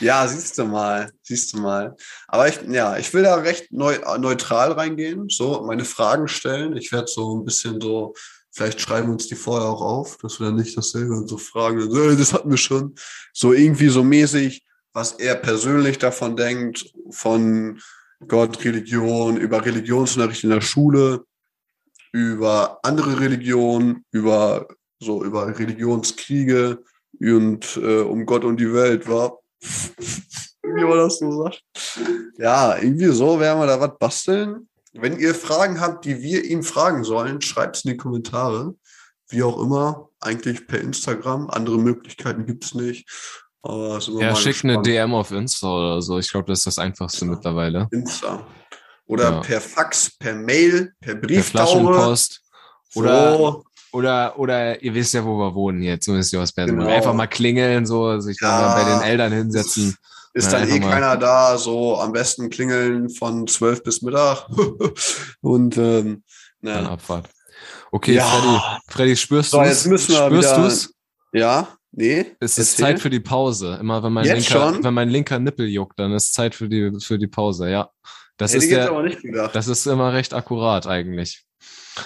[0.00, 1.94] Ja, siehst du mal, siehst du mal.
[2.28, 6.76] Aber ich, ja, ich will da recht neu, neutral reingehen, so meine Fragen stellen.
[6.76, 8.14] Ich werde so ein bisschen so
[8.54, 11.90] Vielleicht schreiben uns die vorher auch auf, dass wir dann nicht dasselbe und so fragen,
[12.16, 12.94] das hatten wir schon.
[13.32, 17.80] So irgendwie so mäßig, was er persönlich davon denkt, von
[18.28, 21.24] Gott, Religion, über Religionsunterricht in der Schule,
[22.12, 24.68] über andere Religionen, über
[25.00, 26.78] so über Religionskriege
[27.18, 29.40] und äh, um Gott und die Welt war.
[30.62, 31.60] Wie man das so sagt.
[32.38, 34.68] Ja, irgendwie so werden wir da was basteln.
[34.94, 38.74] Wenn ihr Fragen habt, die wir ihm fragen sollen, schreibt es in die Kommentare.
[39.28, 41.50] Wie auch immer, eigentlich per Instagram.
[41.50, 43.08] Andere Möglichkeiten gibt es nicht.
[43.62, 46.18] Aber ja, schickt eine DM auf Insta oder so.
[46.18, 47.30] Ich glaube, das ist das Einfachste ja.
[47.30, 47.88] mittlerweile.
[47.90, 48.46] Insta.
[49.06, 49.40] Oder ja.
[49.40, 51.64] per Fax, per Mail, per Brieftaube.
[51.64, 52.40] Per Flaschenpost.
[52.94, 53.64] Oder, so.
[53.92, 56.06] oder, oder ihr wisst ja, wo wir wohnen jetzt.
[56.06, 56.86] Ist ja was genau.
[56.86, 58.74] Einfach mal klingeln, so, sich ja.
[58.74, 59.96] bei den Eltern hinsetzen.
[60.36, 64.48] Ist dann eh keiner da, so am besten klingeln von zwölf bis Mittag.
[65.40, 66.24] und ähm,
[66.60, 66.74] na.
[66.74, 67.28] Dann Abfahrt.
[67.92, 68.24] Okay, ja.
[68.24, 69.82] Freddy, Freddy, spürst so, du es?
[69.82, 70.08] Spürst
[70.56, 70.94] du es?
[71.32, 72.26] Ja, nee.
[72.40, 73.78] Es ist Zeit für die Pause.
[73.80, 77.18] Immer wenn mein, linker, wenn mein linker Nippel juckt, dann ist Zeit für die, für
[77.18, 77.90] die Pause, ja.
[78.36, 81.44] Das Hätte ist der, das ist immer recht akkurat eigentlich.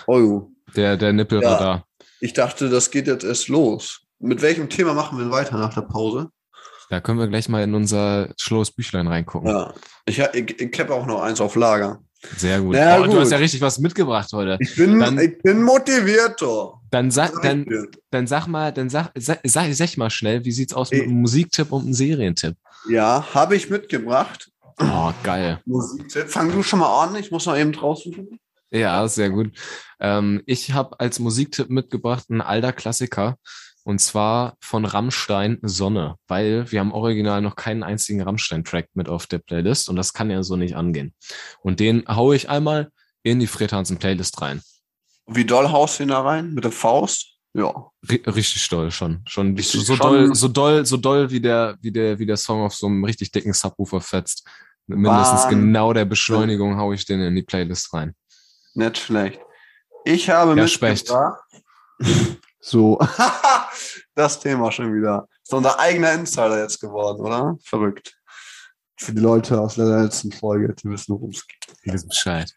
[0.07, 1.87] oh, Der, der Nippelradar.
[2.21, 4.03] ich dachte, das geht jetzt erst los.
[4.19, 6.29] Mit welchem Thema machen wir weiter nach der Pause?
[6.91, 9.51] Da können wir gleich mal in unser schlaues Büchlein reingucken.
[9.51, 9.75] Ja.
[10.07, 12.01] Ich, ich, ich habe auch noch eins auf Lager.
[12.37, 12.75] Sehr gut.
[12.75, 13.21] Ja, oh, Du gut.
[13.21, 14.57] hast ja richtig was mitgebracht heute.
[14.61, 16.73] Ich bin, Dann- ich bin motivierter.
[16.91, 17.67] Dann sag, Sag dann,
[18.11, 21.21] dann sag mal, dann sag, sag, sag, sag mal schnell, wie sieht's aus mit einem
[21.21, 22.57] Musiktipp und einem Serientipp?
[22.89, 24.51] Ja, habe ich mitgebracht.
[24.81, 25.61] Oh, geil.
[25.67, 26.29] Musiktipp.
[26.29, 27.15] Fang du schon mal an.
[27.17, 28.41] Ich muss noch eben raussuchen.
[28.71, 29.53] Ja, sehr gut.
[30.01, 33.37] Ähm, ich habe als Musiktipp mitgebracht einen alter Klassiker.
[33.89, 39.27] Und zwar von Rammstein Sonne, weil wir haben original noch keinen einzigen Rammstein-Track mit auf
[39.27, 41.15] der Playlist und das kann ja so nicht angehen.
[41.63, 42.91] Und den haue ich einmal
[43.23, 44.61] in die Fred Hansen Playlist rein.
[45.27, 46.53] Wie doll haust du ihn da rein?
[46.53, 47.39] Mit der Faust?
[47.55, 47.73] Ja.
[48.07, 49.23] Ri- Richtig doll schon.
[49.27, 50.07] Schon Richtig so schon.
[50.07, 53.03] doll, so doll, so doll wie der, wie der, wie der Song auf so einem
[53.07, 54.47] richtig dicken Subwoofer fetzt.
[54.87, 55.61] Mit mindestens Wahnsinn.
[55.61, 58.15] genau der Beschleunigung haue ich den in die Playlist rein.
[58.75, 59.41] Nicht schlecht.
[60.05, 61.41] Ich habe Ja, mitgebracht.
[62.61, 62.99] So.
[64.15, 65.29] das Thema schon wieder.
[65.43, 67.57] Ist unser eigener Insider jetzt geworden, oder?
[67.65, 68.15] Verrückt.
[69.01, 71.77] Für die Leute aus der letzten Folge, die wissen, worum es geht.
[71.85, 72.53] Ihr wisst Bescheid.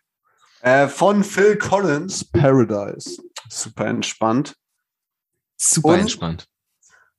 [0.62, 3.22] Äh, von Phil Collins, Paradise.
[3.50, 4.56] Super entspannt.
[5.58, 6.48] Super Und- entspannt.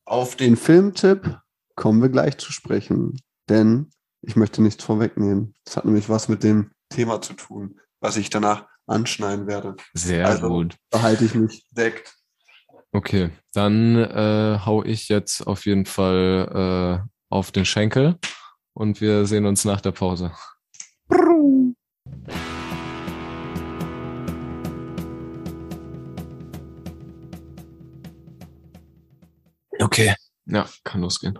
[0.05, 1.39] Auf den Filmtipp
[1.77, 3.91] kommen wir gleich zu sprechen, denn
[4.21, 5.55] ich möchte nichts vorwegnehmen.
[5.65, 9.77] Es hat nämlich was mit dem Thema zu tun, was ich danach anschneiden werde.
[9.95, 10.77] Sehr Also- gut.
[10.91, 12.17] Da halte ich mich deckt.
[12.95, 18.19] Okay, dann äh, hau ich jetzt auf jeden Fall äh, auf den Schenkel
[18.75, 20.31] und wir sehen uns nach der Pause.
[29.81, 30.15] Okay.
[30.45, 31.39] Ja, kann losgehen.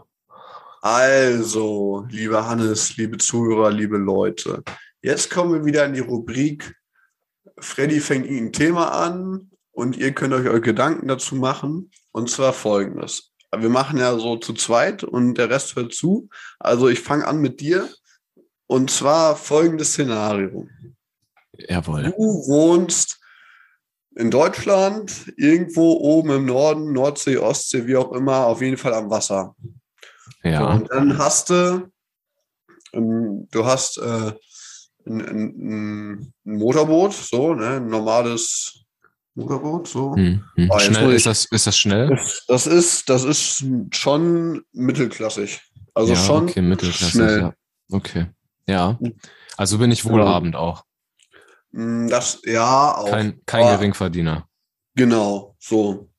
[0.81, 4.63] Also, lieber Hannes, liebe Zuhörer, liebe Leute,
[5.03, 6.75] jetzt kommen wir wieder in die Rubrik.
[7.61, 11.91] Freddy fängt ein Thema an und ihr könnt euch eure Gedanken dazu machen.
[12.13, 13.33] Und zwar folgendes.
[13.55, 16.29] Wir machen ja so zu zweit und der Rest hört zu.
[16.59, 17.89] Also ich fange an mit dir.
[18.67, 20.67] Und zwar folgendes Szenario.
[21.59, 22.05] Jawohl.
[22.05, 23.19] Du wohnst
[24.15, 29.11] in Deutschland, irgendwo oben im Norden, Nordsee, Ostsee, wie auch immer, auf jeden Fall am
[29.11, 29.57] Wasser.
[30.43, 30.73] Ja.
[30.73, 31.89] und dann hast du,
[32.93, 34.33] ähm, du hast äh,
[35.07, 38.82] ein, ein, ein Motorboot, so, ne, ein normales
[39.35, 40.15] Motorboot, so.
[40.15, 40.71] Hm, hm.
[40.71, 42.09] Oh, jetzt Schnell, ist ich- das, ist das schnell?
[42.09, 45.61] Das, das ist, das ist schon mittelklassig.
[45.95, 47.41] Also ja, schon okay, mittelklassig, schnell.
[47.41, 47.55] ja.
[47.91, 48.27] Okay.
[48.67, 48.99] Ja.
[49.57, 50.85] Also bin ich wohlhabend auch.
[51.73, 53.11] Mm, Das, ja, auch.
[53.11, 54.47] Kein, kein Aber Geringverdiener.
[54.95, 56.11] Genau, so.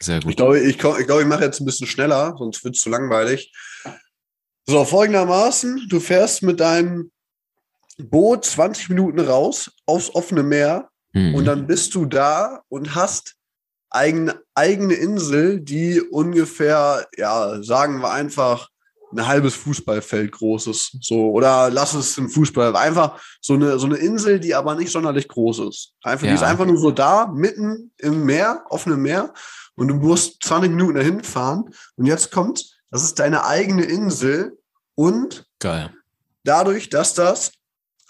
[0.00, 0.36] Sehr Ich gut.
[0.36, 3.52] glaube, ich, ich, glaube, ich mache jetzt ein bisschen schneller, sonst wird es zu langweilig.
[4.66, 7.10] So, folgendermaßen, du fährst mit deinem
[7.98, 11.34] Boot 20 Minuten raus aufs offene Meer Mhm.
[11.34, 13.34] und dann bist du da und hast
[13.90, 18.68] eigene, eigene Insel, die ungefähr, ja, sagen wir einfach,
[19.10, 20.98] ein halbes Fußballfeld großes.
[21.00, 22.76] So, oder lass es ein Fußball.
[22.76, 25.94] Einfach so eine, so eine Insel, die aber nicht sonderlich groß ist.
[26.02, 26.34] Einfach, die Ja.
[26.34, 29.32] ist einfach nur so da, mitten im Meer, offenem Meer.
[29.76, 31.72] Und du musst 20 Minuten dahin fahren.
[31.96, 34.58] Und jetzt kommt, das ist deine eigene Insel.
[34.94, 35.90] Und Geil.
[36.44, 37.52] dadurch, dass das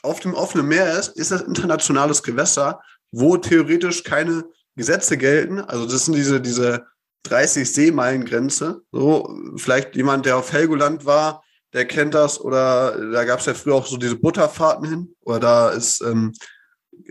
[0.03, 2.81] auf dem offenen Meer ist, ist das internationales Gewässer,
[3.11, 4.45] wo theoretisch keine
[4.77, 5.61] Gesetze gelten.
[5.61, 6.87] Also das sind diese, diese
[7.25, 8.83] 30 Seemeilen-Grenze.
[8.93, 12.41] So, vielleicht jemand, der auf Helgoland war, der kennt das.
[12.41, 15.15] Oder da gab es ja früher auch so diese Butterfahrten hin.
[15.25, 16.33] Oder da ist ähm,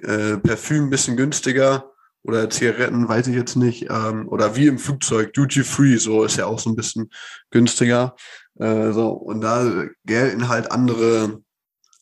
[0.02, 1.92] äh, Parfüm ein bisschen günstiger.
[2.24, 3.88] Oder Zigaretten, weiß ich jetzt nicht.
[3.90, 7.10] Ähm, oder wie im Flugzeug, Duty Free, so ist ja auch so ein bisschen
[7.52, 8.16] günstiger.
[8.60, 11.42] Äh, so, und da gelten halt andere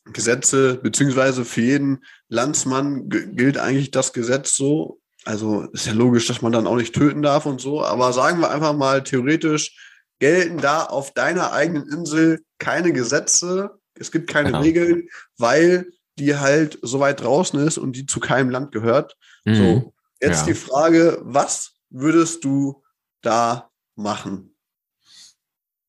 [0.05, 4.99] Gesetze, beziehungsweise für jeden Landsmann gilt eigentlich das Gesetz so.
[5.23, 8.39] Also ist ja logisch, dass man dann auch nicht töten darf und so, aber sagen
[8.39, 9.75] wir einfach mal, theoretisch
[10.19, 14.61] gelten da auf deiner eigenen Insel keine Gesetze, es gibt keine Genau.
[14.61, 15.87] Regeln, weil
[16.19, 19.17] die halt so weit draußen ist und die zu keinem Land gehört.
[19.45, 19.55] Mhm.
[19.55, 20.45] So, jetzt Ja.
[20.47, 22.83] die Frage, was würdest du
[23.21, 24.55] da machen?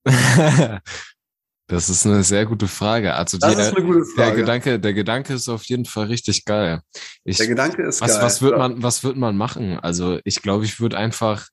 [1.68, 3.14] das ist eine sehr gute Frage.
[3.14, 4.37] Also Das die, ist eine gute der Frage.
[4.40, 6.81] Gedanke, der Gedanke ist auf jeden Fall richtig geil.
[7.24, 8.22] Ich, Der Gedanke ist was, geil.
[8.22, 9.79] was wird man, was wird man machen?
[9.81, 11.48] Also ich glaube, ich würde einfach,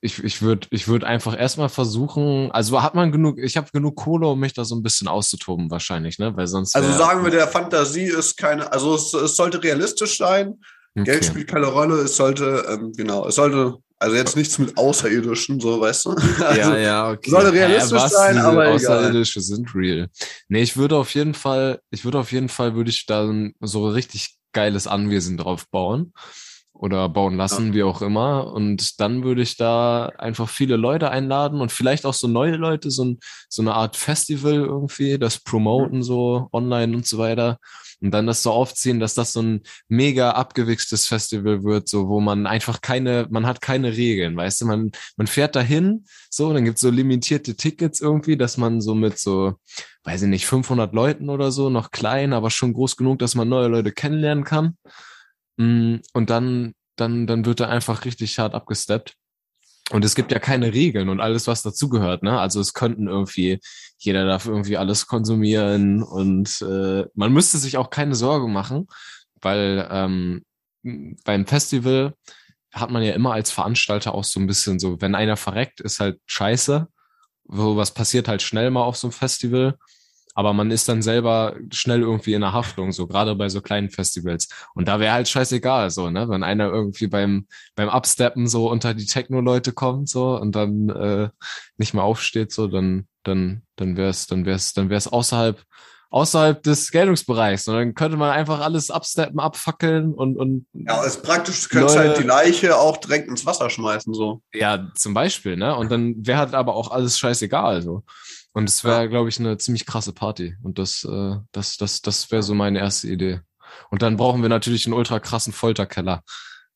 [0.00, 3.96] ich, ich würde, ich würde einfach erstmal versuchen, also hat man genug, ich habe genug
[3.96, 6.36] Kohle, um mich da so ein bisschen auszutoben wahrscheinlich, ne?
[6.36, 6.74] Weil sonst.
[6.76, 10.60] Also sagen wir, der Fantasie ist keine, also es, es sollte realistisch sein.
[10.96, 11.04] okay.
[11.04, 11.96] Geld spielt keine Rolle.
[11.96, 16.10] Es sollte, ähm, genau, es sollte Also jetzt nichts mit Außerirdischen, so weißt du.
[16.10, 17.30] Also, ja, ja, okay.
[17.30, 18.10] Soll realistisch was?
[18.10, 18.74] sein, aber egal.
[18.74, 20.08] Außerirdische sind real.
[20.48, 23.88] Nee, ich würde auf jeden Fall, ich würde auf jeden Fall, würde ich dann so
[23.88, 26.12] richtig geiles Anwesen drauf bauen
[26.72, 28.52] oder bauen lassen, wie auch immer.
[28.52, 32.90] Und dann würde ich da einfach viele Leute einladen und vielleicht auch so neue Leute,
[32.90, 37.58] so, ein, so eine Art Festival irgendwie, das promoten so online und so weiter.
[38.02, 42.20] Und dann das so aufziehen, dass das so ein mega abgewichstes Festival wird, so wo
[42.20, 46.64] man einfach keine, man hat keine Regeln, weißt du, man, man fährt dahin, so, dann
[46.64, 49.54] gibt's so limitierte Tickets irgendwie, dass man so mit so,
[50.04, 53.48] weiß ich nicht, 500 Leuten oder so, noch klein, aber schon groß genug, dass man
[53.48, 54.76] neue Leute kennenlernen kann.
[55.56, 59.14] Mm, Und dann, dann, dann wird er einfach richtig hart abgesteppt.
[59.90, 62.38] Und es gibt ja keine Regeln und alles, was dazugehört, ne?
[62.38, 63.60] Also es könnten irgendwie,
[63.98, 68.86] jeder darf irgendwie alles konsumieren und äh, man müsste sich auch keine Sorgen machen,
[69.40, 70.44] weil ähm,
[71.24, 72.14] beim Festival
[72.72, 76.00] hat man ja immer als Veranstalter auch so ein bisschen so, wenn einer verreckt, ist
[76.00, 76.88] halt scheiße.
[77.48, 79.76] So was passiert halt schnell mal auf so einem Festival.
[80.34, 83.90] Aber man ist dann selber schnell irgendwie in der Haftung, so gerade bei so kleinen
[83.90, 84.48] Festivals.
[84.74, 86.28] Und da wäre halt scheißegal, so, ne?
[86.28, 91.28] Wenn einer irgendwie beim, beim Upsteppen so unter die Techno-Leute kommt, so, und dann äh,
[91.76, 95.62] nicht mehr aufsteht, so, dann, dann, dann wär's, dann wär's, dann wär's außerhalb,
[96.08, 97.68] außerhalb des Geltungsbereichs.
[97.68, 101.96] Und dann könnte man einfach alles absteppen, abfackeln und, und Ja, ist praktisch, du könntest
[101.96, 104.40] Leute- halt die Leiche auch direkt ins Wasser schmeißen, so.
[104.54, 105.76] Ja, zum Beispiel, ne?
[105.76, 108.02] Und dann wäre halt aber auch alles scheißegal, so.
[108.54, 110.56] Und es wäre, glaube ich, eine ziemlich krasse Party.
[110.62, 113.40] Und das, äh, das, das, das wäre so meine erste Idee.
[113.90, 116.22] Und dann brauchen wir natürlich einen ultra krassen Folterkeller.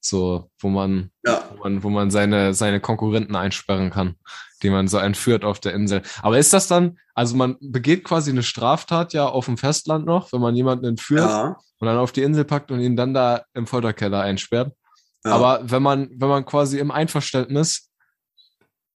[0.00, 1.42] So, wo man, Ja.
[1.50, 4.14] wo man, wo man seine, seine Konkurrenten einsperren kann,
[4.62, 6.02] die man so entführt auf der Insel.
[6.22, 10.32] Aber ist das dann, also man begeht quasi eine Straftat ja auf dem Festland noch,
[10.32, 11.56] wenn man jemanden entführt Ja.
[11.78, 14.72] und dann auf die Insel packt und ihn dann da im Folterkeller einsperrt.
[15.24, 15.32] ja.
[15.32, 17.90] Aber wenn man, wenn man quasi im Einverständnis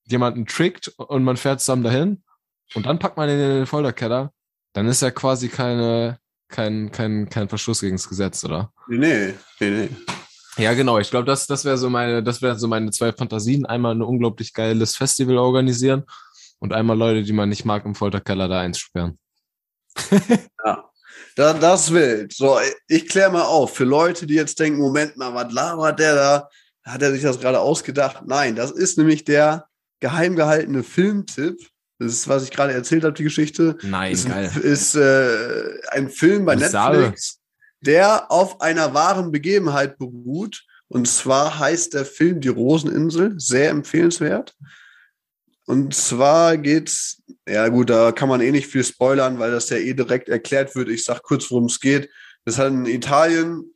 [0.06, 2.24] jemanden trickt und man fährt zusammen dahin
[2.74, 4.32] und dann packt man ihn in den Folterkeller,
[4.72, 8.72] dann ist ja quasi keine, kein, kein, kein Verstoß gegen das Gesetz, oder?
[8.88, 9.88] Nee, nee, nee.
[10.58, 10.98] Ja, genau.
[10.98, 13.64] Ich glaube, das, das wäre so meine, das wären so meine zwei Fantasien.
[13.64, 16.04] Einmal ein unglaublich geiles Festival organisieren
[16.58, 19.18] und einmal Leute, die man nicht mag, im Folterkeller da einsperren.
[20.64, 20.88] Ja.
[21.34, 22.32] Da, das wild.
[22.32, 22.58] So,
[22.88, 23.74] ich kläre mal auf.
[23.74, 26.48] Für Leute, die jetzt denken, Moment mal, was labert der da?
[26.84, 28.22] Hat er sich das gerade ausgedacht?
[28.26, 29.66] Nein, das ist nämlich der
[30.00, 31.58] geheim gehaltene Filmtipp.
[31.98, 33.76] Das ist, was ich gerade erzählt habe, die Geschichte.
[33.82, 34.50] Nein, ist, geil.
[34.62, 37.38] ist äh, ein Film bei Ich Netflix,
[37.80, 40.64] der auf einer wahren Begebenheit beruht.
[40.88, 43.34] Und zwar heißt der Film Die Roseninsel.
[43.38, 44.54] Sehr empfehlenswert.
[45.66, 49.76] Und zwar geht's, ja gut, da kann man eh nicht viel spoilern, weil das ja
[49.76, 50.88] eh direkt erklärt wird.
[50.88, 52.10] Ich sag kurz, worum es geht.
[52.44, 53.72] Das hat in Italien,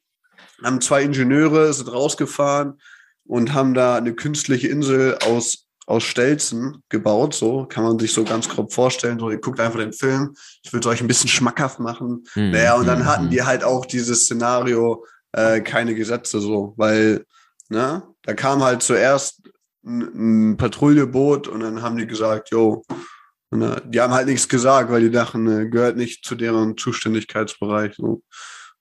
[0.63, 2.81] haben zwei Ingenieure, sind rausgefahren
[3.25, 7.35] und haben da eine künstliche Insel aus, aus Stelzen gebaut.
[7.35, 9.19] So kann man sich so ganz grob vorstellen.
[9.19, 10.35] So, ihr guckt einfach den Film.
[10.63, 12.25] Ich will es euch ein bisschen schmackhaft machen.
[12.33, 13.31] Hm, Naja, und dann hm, hatten hm.
[13.31, 17.25] die halt auch dieses Szenario, äh, keine Gesetze so, weil,
[17.69, 19.43] ne, da kam halt zuerst
[19.85, 22.53] ein, ein Patrouilleboot und dann haben die gesagt,
[23.51, 26.77] und, äh, die haben halt nichts gesagt, weil die dachten, äh, gehört nicht zu deren
[26.77, 27.95] Zuständigkeitsbereich.
[27.95, 28.23] So.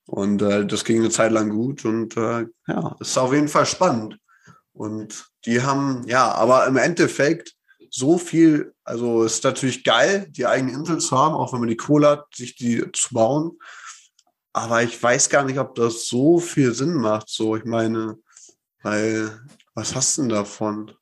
[0.07, 3.65] Und äh, das ging eine Zeit lang gut und äh, ja, ist auf jeden Fall
[3.65, 4.17] spannend.
[4.73, 7.55] Und die haben, ja, aber im Endeffekt
[7.89, 11.69] so viel, also es ist natürlich geil, die eigene Insel zu haben, auch wenn man
[11.69, 13.57] die Kohle hat, sich die zu bauen.
[14.53, 17.29] Aber ich weiß gar nicht, ob das so viel Sinn macht.
[17.29, 18.17] So, ich meine,
[18.83, 19.41] weil,
[19.73, 20.93] was hast du denn davon?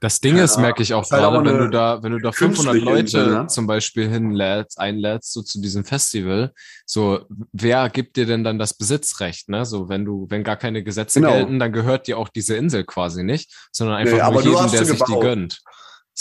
[0.00, 2.76] Das Ding Ja, ist, merke ich auch gerade, wenn du da, wenn du da 500
[2.76, 3.46] künstliche Leute Insel, ne?
[3.48, 6.52] zum Beispiel hinlädst, einlädst, so zu diesem Festival,
[6.86, 9.64] so, wer gibt dir denn dann das Besitzrecht, ne?
[9.66, 11.32] So, wenn du, wenn gar keine Gesetze Genau.
[11.32, 14.84] gelten, dann gehört dir auch diese Insel quasi nicht, sondern einfach Nee, nur jedem, der
[14.84, 15.22] sich die gebaut.
[15.24, 15.58] gönnt.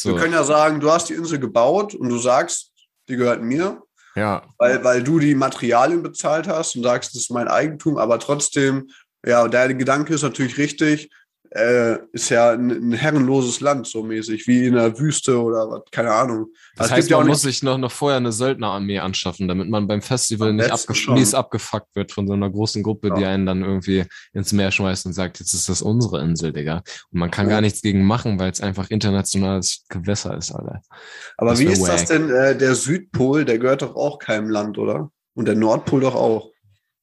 [0.03, 2.71] Wir So, können ja sagen, du hast die Insel gebaut und du sagst,
[3.09, 3.83] die gehört mir,
[4.15, 8.17] ja, weil, weil du die Materialien bezahlt hast und sagst, das ist mein Eigentum, aber
[8.19, 8.89] trotzdem,
[9.25, 11.09] ja, dein Gedanke ist natürlich richtig,
[11.51, 15.81] äh, ist ja ein, ein herrenloses Land, so mäßig, wie in der Wüste oder was,
[15.91, 16.47] keine Ahnung.
[16.76, 19.69] Das es heißt, gibt ja man muss sich noch, noch vorher eine Söldnerarmee anschaffen, damit
[19.69, 21.13] man beim Festival nicht besten abge schon.
[21.15, 23.30] mies abgefuckt wird von so einer großen Gruppe, die Ja.
[23.30, 26.84] einen dann irgendwie ins Meer schmeißt und sagt, jetzt ist das unsere Insel, Digga.
[27.11, 27.53] Und man kann Ja.
[27.53, 30.82] gar nichts gegen machen, weil es einfach internationales Gewässer ist, Alter.
[31.38, 32.07] aber das wie ist das wack.
[32.09, 35.11] denn, äh, der Südpol, der gehört doch auch keinem Land, oder?
[35.36, 36.49] Und der Nordpol doch auch.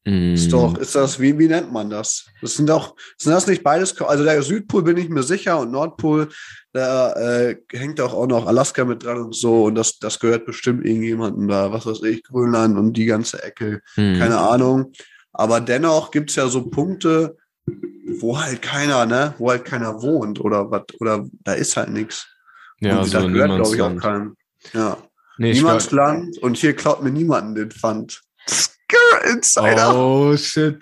[0.07, 0.51] Ist Mm.
[0.51, 2.27] doch, ist das, wie, wie nennt man das?
[2.43, 5.71] Das sind doch, sind das nicht beides, also der Südpol bin ich mir sicher und
[5.73, 6.29] Nordpol,
[6.75, 10.85] da äh, hängt auch noch Alaska mit dran und so und das, das gehört bestimmt
[10.85, 14.19] irgendjemandem da, was weiß ich, Grönland und die ganze Ecke, Mm.
[14.19, 14.93] keine Ahnung.
[15.33, 17.39] Aber dennoch gibt's ja so Punkte,
[18.21, 22.27] wo halt keiner, ne, wo halt keiner wohnt oder was, oder da ist halt nichts.
[22.81, 24.03] Ja, und so das gehört, glaube ich, auch Niemandsland.
[24.03, 24.37] keinem.
[24.75, 24.99] Ja.
[25.39, 28.21] Nee, ich Niemands glaub- Land und hier klaut mir niemanden den Pfand.
[28.91, 29.95] Skrr, Insider.
[29.97, 30.81] Oh shit.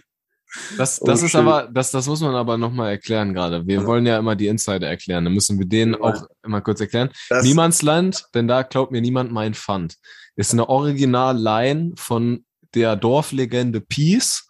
[0.76, 1.40] Das, Oh, das ist shit.
[1.40, 3.66] aber, das, das muss man aber nochmal erklären gerade.
[3.66, 3.86] Wir Ja.
[3.86, 5.24] wollen ja immer die Insider erklären.
[5.24, 6.00] Dann müssen wir den Ja.
[6.00, 7.10] auch immer kurz erklären.
[7.30, 9.96] Das- Niemandsland, denn da klaut mir niemand mein Pfand.
[10.36, 12.44] Ist eine Original-Line von
[12.74, 14.46] der Dorflegende Peace.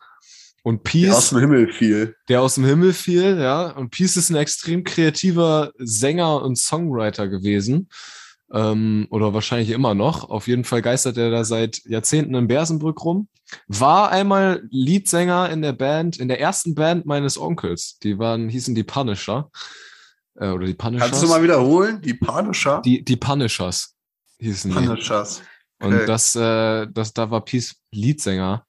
[0.65, 2.17] Und der aus Peace, dem Himmel fiel.
[2.29, 3.71] der aus dem Himmel fiel, ja.
[3.71, 7.89] Und Peace ist ein extrem kreativer Sänger und Songwriter gewesen.
[8.53, 10.29] Ähm, oder wahrscheinlich immer noch.
[10.29, 13.29] Auf jeden Fall geistert er da seit Jahrzehnten in Bersenbrück rum.
[13.67, 17.99] War einmal Leadsänger in der Band, in der ersten Band meines Onkels.
[18.03, 19.51] Die waren, hießen die Punisher.
[20.39, 21.11] Äh, oder die Punishers.
[21.11, 22.01] Kannst du mal wiederholen?
[22.03, 22.83] Die Punisher?
[22.85, 23.95] Die, die Punishers
[24.39, 24.77] hießen die.
[24.77, 25.43] Punishers.
[25.81, 26.07] Und Okay.
[26.07, 28.65] das, äh, das, da war Peace Leadsänger.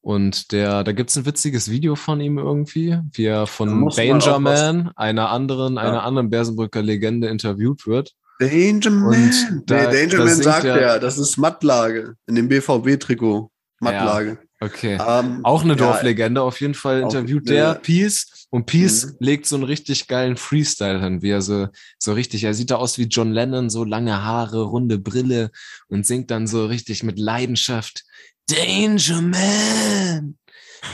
[0.00, 4.92] Und der, da gibt's ein witziges Video von ihm irgendwie, wie er von Danger Man,
[4.94, 8.14] einer anderen, einer anderen Bersenbrücker Legende interviewt wird.
[8.38, 9.62] Danger Man.
[9.66, 13.50] Da- nee, Danger da Man sagt er- er, das ist Mattlage in dem BVB-Trikot.
[13.80, 14.38] Mattlage.
[14.58, 14.98] Okay.
[15.06, 19.16] Ähm, Auch eine ja, Dorflegende, auf jeden Fall interviewt der Peace und Peace Mhm.
[19.20, 21.68] legt so einen richtig geilen Freestyle hin, wie er so,
[21.98, 25.50] so richtig, er sieht da aus wie John Lennon, so lange Haare, runde Brille
[25.88, 28.04] und singt dann so richtig mit Leidenschaft.
[28.48, 30.38] Danger Man,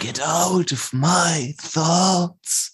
[0.00, 2.71] get out of my thoughts.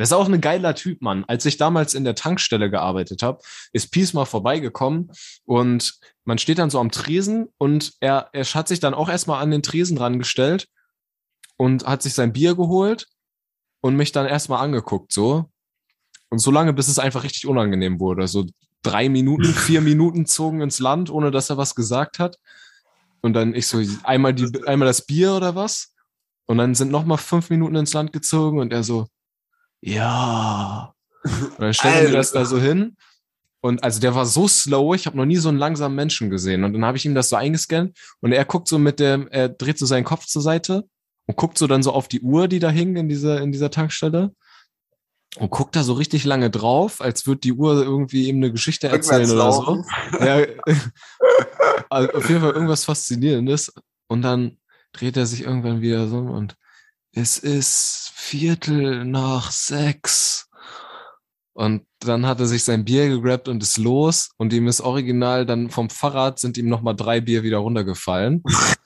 [0.00, 1.26] Das ist auch ein geiler Typ, Mann.
[1.26, 3.42] Als ich damals in der Tankstelle gearbeitet habe,
[3.74, 5.12] ist Peace mal vorbeigekommen
[5.44, 9.42] und man steht dann so am Tresen und er, er hat sich dann auch erstmal
[9.42, 10.68] an den Tresen rangestellt
[11.58, 13.08] und hat sich sein Bier geholt
[13.82, 15.50] und mich dann erstmal angeguckt, so.
[16.30, 18.26] Und so lange, bis es einfach richtig unangenehm wurde.
[18.26, 18.46] So
[18.82, 22.38] drei Minuten, vier Minuten zogen ins Land, ohne dass er was gesagt hat.
[23.20, 25.92] Und dann ich so, einmal, die, einmal das Bier oder was?
[26.46, 29.06] Und dann sind noch mal fünf Minuten ins Land gezogen und er so,
[29.80, 30.94] ja.
[31.24, 32.96] Und dann stellt er mir das da so hin.
[33.62, 36.64] Und also der war so slow, ich habe noch nie so einen langsamen Menschen gesehen.
[36.64, 39.50] Und dann habe ich ihm das so eingescannt und er guckt so mit dem, er
[39.50, 40.84] dreht so seinen Kopf zur Seite
[41.26, 43.70] und guckt so dann so auf die Uhr, die da hing in dieser, in dieser
[43.70, 44.34] Tankstelle.
[45.36, 48.88] Und guckt da so richtig lange drauf, als würde die Uhr irgendwie ihm eine Geschichte
[48.88, 49.84] erzählen oder so.
[50.20, 50.44] Ja,
[51.88, 53.72] also auf jeden Fall irgendwas Faszinierendes.
[54.08, 54.58] Und dann
[54.92, 56.56] dreht er sich irgendwann wieder so und
[57.12, 60.48] es ist Viertel nach sechs.
[61.52, 64.30] Und dann hat er sich sein Bier gegrabt und ist los.
[64.38, 68.42] Und ihm ist original dann vom Fahrrad sind ihm nochmal drei Bier wieder runtergefallen.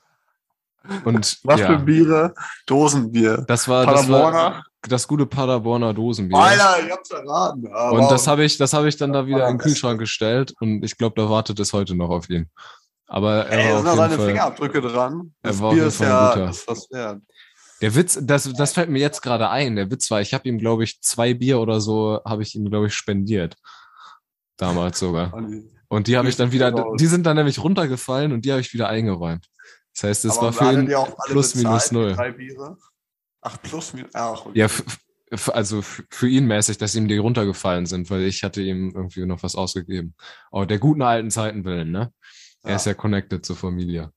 [1.04, 2.34] Und Was für ja, Biere?
[2.66, 3.44] Dosenbier.
[3.48, 6.38] das war, das war das gute Paderborner Dosenbier.
[6.38, 7.66] Alter, ich hab's erraten.
[7.72, 9.66] Aber Und das habe ich, das habe ich dann da wieder war in den das
[9.66, 12.50] Kühlschrank gestellt und ich glaube, da wartet es heute noch auf ihn.
[13.06, 15.34] Aber er Ey, war da sind noch auf seine jeden Fall, Fingerabdrücke dran.
[15.42, 16.50] Er Das war auf Bier jeden ist Fall ein ja guter.
[16.50, 17.22] ist was wert.
[17.80, 19.76] Der Witz, das, das fällt mir jetzt gerade ein.
[19.76, 22.68] Der Witz war, ich habe ihm, glaube ich, zwei Bier oder so, habe ich ihm,
[22.70, 23.56] glaube ich, spendiert.
[24.56, 25.32] Damals sogar.
[25.88, 28.72] Und die habe ich dann wieder, die sind dann nämlich runtergefallen und die habe ich
[28.72, 29.46] wieder eingeräumt.
[29.94, 30.92] Das heißt, es war für ihn
[31.26, 32.12] plus minus bezahlt, die null.
[32.14, 32.78] Drei Biere?
[33.42, 34.10] Ach, plus minus.
[34.14, 34.58] Ach, okay.
[34.58, 34.68] Ja,
[35.52, 39.42] also für ihn mäßig, dass ihm die runtergefallen sind, weil ich hatte ihm irgendwie noch
[39.42, 40.14] was ausgegeben.
[40.50, 42.12] Oh, der guten alten Zeiten willen, ne?
[42.62, 42.76] Er Ja.
[42.76, 44.10] ist ja connected zur Familie.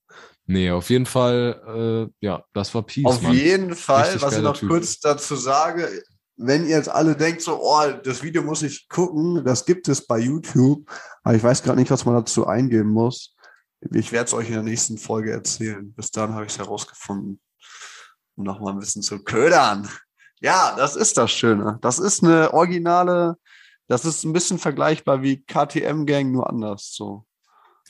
[0.50, 3.34] Nee, auf jeden Fall, äh, ja, das war Peace, Auf Mann.
[3.34, 4.70] jeden Fall, Richtig was ich noch Typ.
[4.70, 5.90] kurz dazu sage,
[6.38, 10.08] wenn ihr jetzt alle denkt, so, oh, das Video muss ich gucken, das gibt es
[10.08, 10.90] bei YouTube,
[11.24, 13.36] aber ich weiß gerade nicht, was man dazu eingeben muss.
[13.92, 15.94] Ich werde es euch in der nächsten Folge erzählen.
[15.94, 17.42] Bis dann habe ich es herausgefunden,
[18.36, 19.90] um nochmal ein bisschen zu ködern.
[20.40, 21.78] Ja, das ist das Schöne.
[21.82, 23.36] Das ist eine originale,
[23.88, 27.26] das ist ein bisschen vergleichbar wie KTM Gang, nur anders, so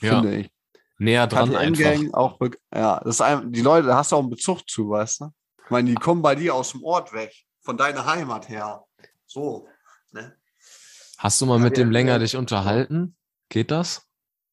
[0.00, 0.50] Ja, finde ich.
[0.98, 1.96] Näher dran einfach.
[2.12, 2.38] Auch,
[2.74, 5.30] ja, das ist ein, die Leute, da hast du auch einen Bezug zu, weißt du?
[5.64, 8.84] Ich meine, die kommen bei dir aus dem Ort weg, von deiner Heimat her.
[9.26, 9.66] So,
[10.12, 10.34] ne?
[11.18, 13.16] Hast du mal Ja, mit dem länger dich unterhalten?
[13.48, 14.02] Geht das?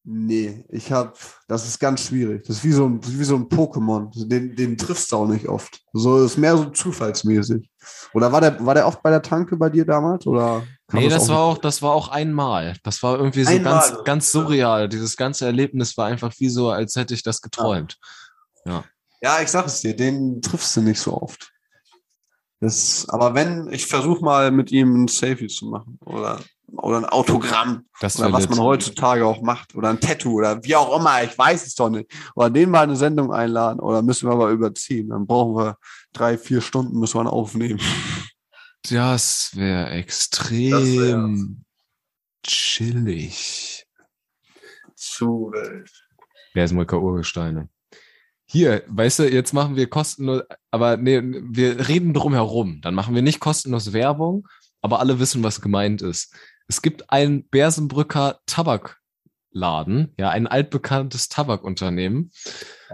[0.08, 1.18] Nee, ich hab,
[1.48, 2.46] das ist ganz schwierig.
[2.46, 4.08] Das ist wie so ein, wie so ein Pokémon.
[4.28, 5.82] Den, den triffst du auch nicht oft.
[5.92, 7.68] So ist mehr so zufallsmäßig.
[8.12, 10.24] Oder war der, war der oft bei der Tanke bei dir damals?
[10.26, 12.76] Oder kam Nee, das war auch, das war auch einmal.
[12.82, 14.88] Das war irgendwie so Einmal, ganz, ganz surreal.
[14.88, 17.98] Dieses ganze Erlebnis war einfach wie so, als hätte ich das geträumt.
[19.22, 21.50] Ja, ich sag es dir, den triffst du nicht so oft.
[22.60, 25.98] Das, aber wenn, ich versuche mal mit ihm ein Selfie zu machen.
[26.04, 26.40] Oder,
[26.72, 27.84] oder ein Autogramm.
[28.00, 29.74] Das Oder was man heutzutage auch macht.
[29.74, 32.10] Oder ein Tattoo oder wie auch immer, ich weiß es doch nicht.
[32.34, 35.10] Oder den mal eine Sendung einladen oder müssen wir aber überziehen.
[35.10, 35.76] Dann brauchen wir
[36.12, 37.80] drei, vier Stunden, müssen wir aufnehmen.
[38.90, 41.64] Das wäre extrem
[42.42, 43.86] chillig.
[44.94, 45.90] Zu wild.
[46.54, 47.68] Bersenbrücker Urgesteine.
[48.48, 52.80] hier, weißt du, jetzt machen wir kostenlos, aber nee, wir reden drum herum.
[52.80, 54.46] Dann machen wir nicht kostenlos Werbung,
[54.80, 56.32] aber alle wissen, was gemeint ist.
[56.68, 62.30] Es gibt ein Bersenbrücker Tabakladen, ja, ein altbekanntes Tabakunternehmen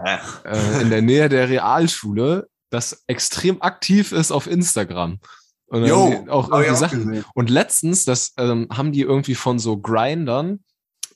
[0.03, 5.19] äh, in der Nähe der Realschule, das extrem aktiv ist auf Instagram.
[5.73, 7.07] Und Jo, auch irgendwie auch Sachen.
[7.07, 7.25] gesehen.
[7.33, 10.59] Und letztens, das ähm, haben die irgendwie von so Grindern,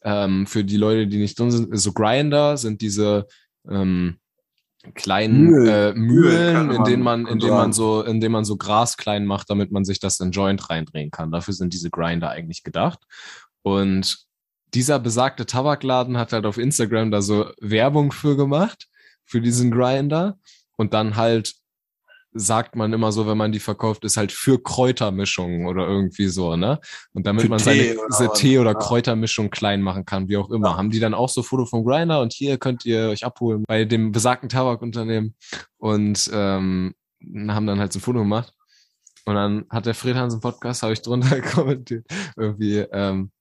[0.01, 3.27] ähm, für die Leute, die nicht drin sind, so Grinder sind diese
[3.69, 4.17] ähm,
[4.95, 5.67] kleinen Mühlen.
[5.67, 9.27] äh, Mühlen in denen man, in denen man so, in denen man so Gras klein
[9.27, 11.31] macht, damit man sich das in Joint reindrehen kann.
[11.31, 12.99] Dafür sind diese Grinder eigentlich gedacht.
[13.61, 14.25] Und
[14.73, 18.87] dieser besagte Tabakladen hat halt auf Instagram da so Werbung für gemacht,
[19.23, 20.39] für diesen Grinder.
[20.77, 21.53] Und dann halt
[22.39, 26.55] sagt man immer so, wenn man die verkauft, ist halt für Kräutermischungen oder irgendwie so,
[26.55, 26.79] ne?
[27.13, 28.77] Und damit Für man Tee seine was, Tee- oder ja.
[28.77, 30.69] Kräutermischung klein machen kann, wie auch immer.
[30.69, 30.77] Ja.
[30.77, 33.85] Haben die dann auch so Foto vom Grinder und hier könnt ihr euch abholen bei
[33.85, 35.35] dem besagten Tabakunternehmen
[35.77, 36.93] und ähm,
[37.47, 38.53] haben dann halt so ein Foto gemacht.
[39.25, 42.05] Und dann hat der Fred Hansen Podcast, habe ich drunter kommentiert,
[42.37, 43.31] irgendwie, ähm,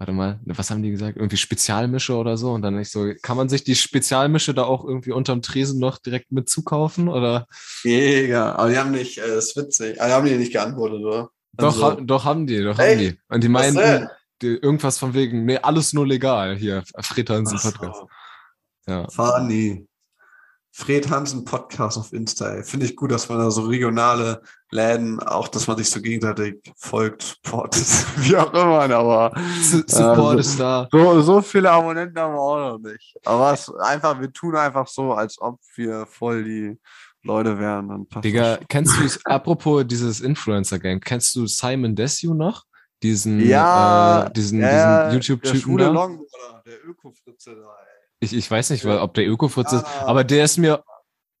[0.00, 1.18] warte mal, was haben die gesagt?
[1.18, 2.52] Irgendwie Spezialmische oder so.
[2.52, 5.98] Und dann ich so, kann man sich die Spezialmische da auch irgendwie unterm Tresen noch
[5.98, 7.08] direkt mit zukaufen?
[7.08, 7.46] Oder?
[7.84, 8.54] Mega.
[8.54, 10.00] Aber die haben nicht, äh, das ist witzig.
[10.00, 11.30] Aber die haben die nicht geantwortet, oder?
[11.52, 12.90] Doch, Also, ha doch haben die, doch Echt?
[12.90, 13.18] haben die.
[13.28, 14.06] Und die
[14.40, 17.70] die, irgendwas von wegen, nee, alles nur legal hier, Fred Hansen Ach so.
[17.70, 18.02] Podcast.
[18.86, 19.06] Ja.
[19.10, 19.86] Funny.
[20.72, 22.48] Fred Hansen Podcast auf Insta.
[22.54, 22.62] ey.
[22.62, 24.40] Finde ich gut, dass man da so regionale
[24.70, 27.84] Läden, auch dass man sich so gegenseitig folgt, supportet,
[28.18, 30.88] wie auch immer, aber Su- Support Also- ist da.
[30.92, 33.16] so, so viele Abonnenten haben wir auch noch nicht.
[33.24, 36.78] Aber es einfach, wir tun einfach so, als ob wir voll die
[37.22, 37.88] Leute wären.
[37.88, 38.66] Dann passt Digga, das.
[38.68, 42.64] kennst du, apropos dieses Influencer-Game, kennst du Simon Desue noch?
[43.02, 45.78] Diesen, Ja, äh, diesen, Ja, diesen der YouTube-Typen?
[45.78, 47.86] Longboarder, der Öko-Fritze da, ey.
[48.20, 50.06] Ich, ich weiß nicht, weil, ob der Ökofutz ist, Ah.
[50.06, 50.82] aber der ist mir,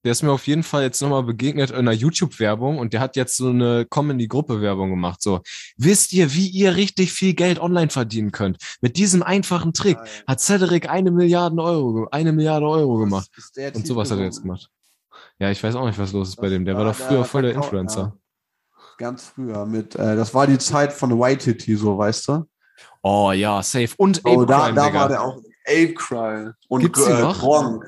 [0.02, 3.16] der ist mir auf jeden Fall jetzt nochmal begegnet in einer YouTube-Werbung und der hat
[3.16, 5.20] jetzt so eine Comedy-Gruppe-Werbung gemacht.
[5.20, 5.40] So,
[5.76, 8.56] wisst ihr, wie ihr richtig viel Geld online verdienen könnt?
[8.80, 10.08] Mit diesem einfachen Trick Geil.
[10.26, 13.28] hat Cedric eine Milliarde Euro, eine Milliarde Euro gemacht.
[13.74, 14.70] Und sowas hat er jetzt gemacht.
[15.38, 16.64] Ja, ich weiß auch nicht, was los ist bei Das dem.
[16.64, 18.00] Der war war doch früher der voll der Influencer.
[18.00, 18.16] ja.
[18.96, 22.44] Ganz früher mit, äh, das war die Zeit von Whitey, so, weißt du?
[23.02, 23.88] Oh ja, safe.
[23.98, 25.40] Und Oh, Ape da, Crime, da war der auch
[25.70, 26.54] Ape Crime.
[26.68, 27.38] Und Gibt's die äh, noch?
[27.38, 27.84] Gronk.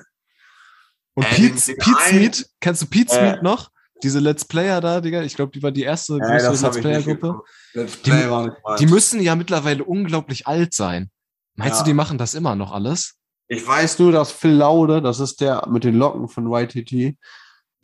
[1.14, 3.30] Und Äh, Pete, den- den Pete Smith, kennst du Pete Äh.
[3.30, 3.70] Smith noch?
[4.02, 5.22] Diese Let's Player da, Digga.
[5.22, 7.20] Ich glaube, die war die erste Äh, größere das Let's Player-Gruppe.
[7.28, 7.48] geguckt.
[7.74, 8.80] Let's Play war nicht meins.
[8.80, 11.10] Die müssen ja mittlerweile unglaublich alt sein.
[11.54, 11.82] Meinst Ja.
[11.84, 13.14] du, die machen das immer noch alles?
[13.48, 17.16] Ich weiß nur, dass Phil Laude, das ist der mit den Locken von YTT,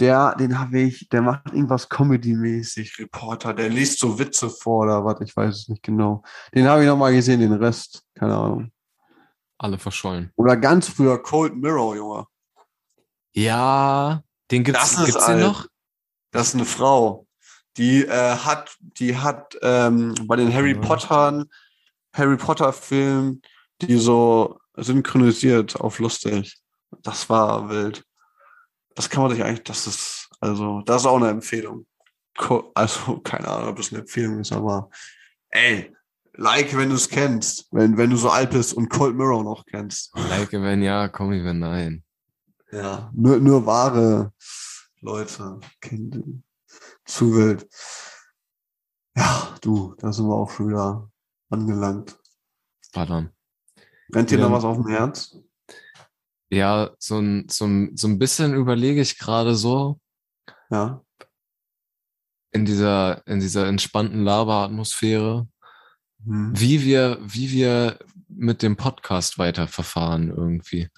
[0.00, 5.04] der, den habe ich, der macht irgendwas Comedy-mäßig, Reporter, der liest so Witze vor oder
[5.04, 6.22] was, ich weiß es nicht genau.
[6.54, 8.72] Den habe ich noch mal gesehen, den Rest, keine Ahnung.
[9.58, 10.32] Alle verschollen.
[10.36, 12.26] Oder ganz früher Cold Mirror, Junge.
[13.32, 15.66] Ja, den gibt's, Das gibt's den noch?
[16.30, 17.26] Das ist eine Frau.
[17.76, 20.80] Die äh, hat, die hat ähm, bei den Harry Ja.
[20.80, 21.48] Pottern,
[22.12, 23.42] Harry Potter Filmen,
[23.82, 26.58] die so synchronisiert auf lustig.
[27.02, 28.04] Das war wild.
[28.94, 31.86] Das kann man sich eigentlich, das ist, also, das ist auch eine Empfehlung.
[32.74, 34.90] Also, keine Ahnung, ob das eine Empfehlung ist, aber
[35.50, 35.94] ey,
[36.38, 37.66] like, wenn du es kennst.
[37.72, 40.16] Wenn, wenn du so alt bist und Cold Mirror noch kennst.
[40.16, 42.04] Like, wenn ja, komm, wenn nein.
[42.72, 44.32] Ja, nur, nur wahre
[45.00, 46.44] Leute kennen.
[47.04, 47.66] Zu wild.
[49.16, 51.10] Ja, du, da sind wir auch schon wieder
[51.50, 52.16] angelangt.
[52.92, 53.30] Pardon.
[54.10, 54.44] Brennt dir Ja.
[54.48, 55.36] noch was auf dem Herz?
[56.50, 60.00] Ja, so ein, so ein, so ein bisschen überlege ich gerade so
[60.70, 61.02] Ja.
[62.52, 65.46] in dieser, in dieser entspannten Laberatmosphäre,
[66.28, 66.52] Hm.
[66.54, 67.98] wie wir, wie wir
[68.28, 70.88] mit dem Podcast weiterverfahren irgendwie.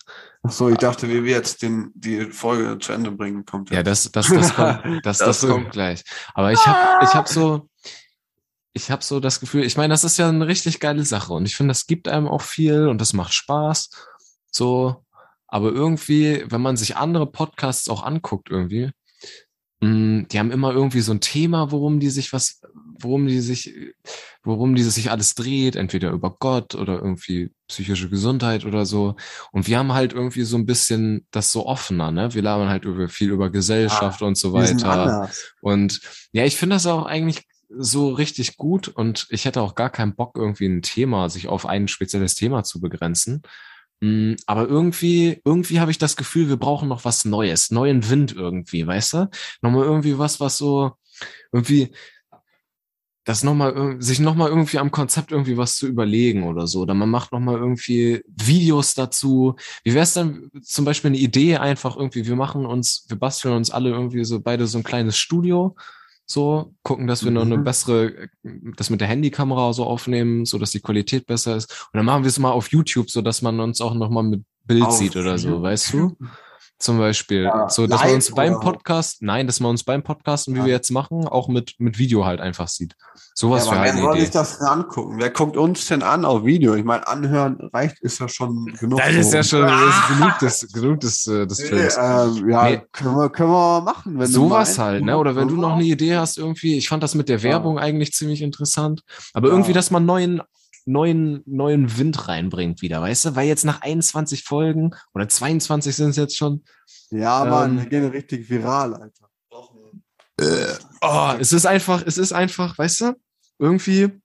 [0.43, 3.85] Ach so, ich dachte, wie wir jetzt den, die Folge zu Ende bringen, kommt Ja,
[3.85, 6.03] das, das, das kommt, das, das, Das kommt gleich.
[6.35, 7.69] Aber ich habe, ich habe so,
[8.73, 11.47] ich habe so das Gefühl, ich meine, das ist ja eine richtig geile Sache und
[11.47, 13.91] ich finde, das gibt einem auch viel und das macht Spaß.
[14.51, 15.05] So,
[15.47, 18.91] aber irgendwie, wenn man sich andere Podcasts auch anguckt, irgendwie,
[19.83, 22.61] die haben immer irgendwie so ein Thema, worum die sich was,
[22.99, 23.75] worum die sich,
[24.43, 29.17] worum die sich alles dreht, entweder über Gott oder irgendwie psychische Gesundheit oder so.
[29.53, 32.35] Und wir haben halt irgendwie so ein bisschen das so offener, ne?
[32.35, 35.31] Wir labern halt über viel über Gesellschaft und so Wir sind weiter.
[35.63, 36.01] Und
[36.33, 40.15] ja, ich finde das auch eigentlich so richtig gut und ich hätte auch gar keinen
[40.15, 43.43] Bock, irgendwie ein Thema, sich auf ein spezielles Thema zu begrenzen.
[44.01, 48.33] Mm, Aber irgendwie, irgendwie habe ich das Gefühl, wir brauchen noch was Neues, neuen Wind
[48.35, 49.31] irgendwie, weißt du?
[49.63, 50.93] Nochmal irgendwie was, was so,
[51.53, 51.93] irgendwie,
[53.25, 56.81] das noch mal, sich nochmal irgendwie am Konzept irgendwie was zu überlegen oder so.
[56.81, 59.57] Oder man macht nochmal irgendwie Videos dazu.
[59.85, 63.55] Wie wäre es dann zum Beispiel eine Idee einfach irgendwie, wir machen uns, wir basteln
[63.55, 65.77] uns alle irgendwie so beide so ein kleines Studio,
[66.31, 67.65] so gucken, dass wir noch eine Mhm.
[67.65, 68.29] bessere,
[68.77, 71.71] das mit der Handykamera so aufnehmen, so dass die Qualität besser ist.
[71.93, 74.45] Und dann machen wir es mal auf YouTube, so dass man uns auch nochmal mit
[74.65, 76.17] Bild Auf sieht oder so, weißt du?
[76.81, 80.55] Zum Beispiel, Ja, so dass man uns beim Podcast, nein, dass man uns beim Podcasten,
[80.55, 80.65] wie Ja.
[80.65, 82.97] wir jetzt machen, auch mit, mit Video halt einfach sieht.
[83.35, 85.17] Sowas Ja, aber halt wer eine soll sich das denn angucken?
[85.19, 86.75] Wer guckt uns denn an auf Video?
[86.75, 88.99] Ich meine, anhören reicht, ist ja schon genug.
[88.99, 91.97] Das ist ja schon das ist genug des, genug des, äh, des Nee, Films.
[92.01, 92.83] ähm, ja, Nee.
[92.93, 94.19] können, wir, können wir machen.
[94.19, 95.19] Wenn Sowas halt, ne?
[95.19, 98.15] Oder wenn du noch eine Idee hast, irgendwie, ich fand das mit der Werbung eigentlich
[98.15, 99.03] ziemlich interessant.
[99.35, 100.41] Aber irgendwie, dass man neuen,
[100.91, 103.37] neuen, neuen Wind reinbringt wieder, weißt du?
[103.37, 106.65] Weil jetzt nach 21 Folgen oder 22 sind es jetzt schon,
[107.11, 109.29] Ja, Mann, Ähm, wir gehen richtig viral, Alter.
[110.41, 113.13] Äh, oh, es ist einfach, es ist einfach, weißt du?
[113.59, 114.21] Irgendwie,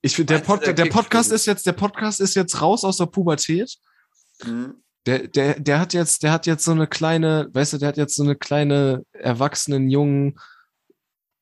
[0.00, 2.96] ich finde, der, Pod, der der Podcast ist jetzt, der Podcast ist jetzt raus aus
[2.96, 3.76] der Pubertät.
[4.42, 4.82] hm.
[5.06, 7.96] Der, der, der hat jetzt, der hat jetzt so eine kleine, weißt du, der hat
[7.96, 10.38] jetzt so eine kleine erwachsenen jungen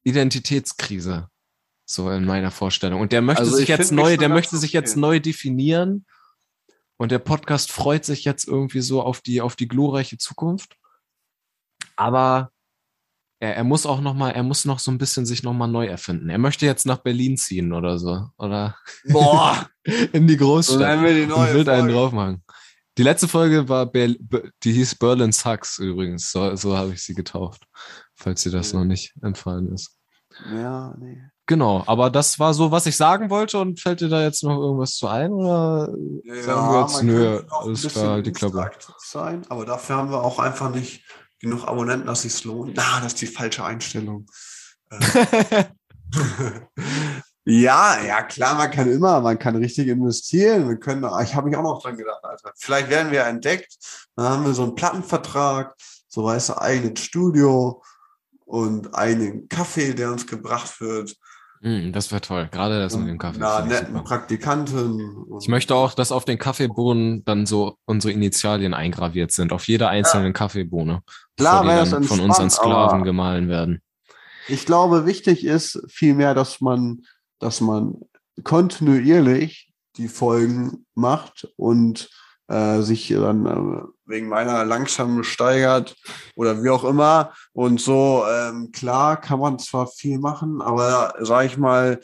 [0.05, 1.28] Identitätskrise.
[1.89, 3.01] So in meiner Vorstellung.
[3.01, 6.05] Und der möchte Also sich ich jetzt neu, der möchte sich jetzt neu definieren.
[6.99, 10.76] Und der Podcast freut sich jetzt irgendwie so auf die, auf die glorreiche Zukunft.
[11.97, 12.51] Aber
[13.39, 15.66] er, er muss auch noch mal, er muss noch so ein bisschen sich noch mal
[15.66, 16.28] neu erfinden.
[16.30, 18.28] Er möchte jetzt nach Berlin ziehen oder so.
[18.39, 19.68] Oder Boah,
[20.12, 21.95] in die so Großstadt nennen wir die und neue wild einen Folge.
[21.95, 22.43] drauf machen.
[22.99, 26.32] Die letzte Folge war, Ber Ber- die hieß Berlin Sucks übrigens.
[26.32, 27.66] So, so habe ich sie getauft,
[28.14, 28.78] falls dir das Ja.
[28.78, 29.99] noch nicht entfallen ist.
[30.51, 31.22] Ja, nee.
[31.49, 34.59] Genau, aber das war so, was ich sagen wollte und fällt dir da jetzt noch
[34.59, 35.86] irgendwas zu ein oder
[36.42, 38.68] sagen wir jetzt, nö, alles klar, die Klappe.
[38.99, 41.05] sein, aber dafür haben wir auch einfach nicht
[41.38, 42.76] genug Abonnenten, dass es lohnt.
[42.76, 44.26] Na, das ist die falsche Einstellung.
[44.90, 45.64] Äh,
[47.44, 50.68] ja, ja, klar, man kann immer, man kann richtig investieren.
[50.68, 52.53] Wir können, ich habe mich auch noch dran gedacht, Alter.
[52.57, 53.76] Vielleicht werden wir entdeckt,
[54.16, 55.76] dann haben wir so einen Plattenvertrag,
[56.09, 57.82] so weißt du, eigenes Studio
[58.47, 61.16] und einen Kaffee, der uns gebracht wird.
[61.67, 63.41] Hm, das wäre toll, gerade das mit und dem Kaffee.
[63.41, 69.33] Ich netten und- Ich möchte auch, dass auf den Kaffeebohnen dann so unsere Initialien eingraviert
[69.33, 71.03] sind, auf jeder einzelnen Kaffeebohne.
[71.37, 73.83] Klar, die dann von uns an entspannt, Sklaven gemahlen werden.
[74.47, 77.03] Ich glaube, wichtig ist vielmehr, dass man,
[77.41, 77.97] dass man
[78.45, 82.09] kontinuierlich die Folgen macht und
[82.47, 85.96] äh, sich dann äh, wegen meiner langsam steigert
[86.34, 87.32] oder wie auch immer.
[87.52, 92.00] Und so, ähm, klar kann man zwar viel machen, aber sag ich mal,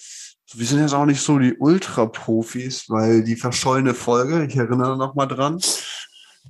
[0.55, 5.15] wir sind jetzt auch nicht so die Ultra-Profis, weil die verschollene Folge, ich erinnere noch
[5.15, 5.59] mal dran,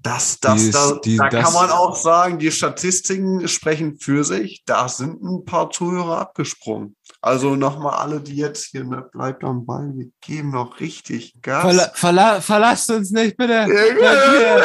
[0.02, 4.24] das, das, Die da, die- da das- kann man auch sagen, die Statistiken sprechen für
[4.24, 4.62] sich.
[4.66, 6.96] Da sind ein paar Zuhörer abgesprungen.
[7.20, 11.62] Also nochmal alle, die jetzt hier, ne, bleibt am Ball, wir geben noch richtig Gas.
[11.62, 13.52] Verla verla verlasst uns nicht, bitte.
[13.52, 14.64] Ja, wir,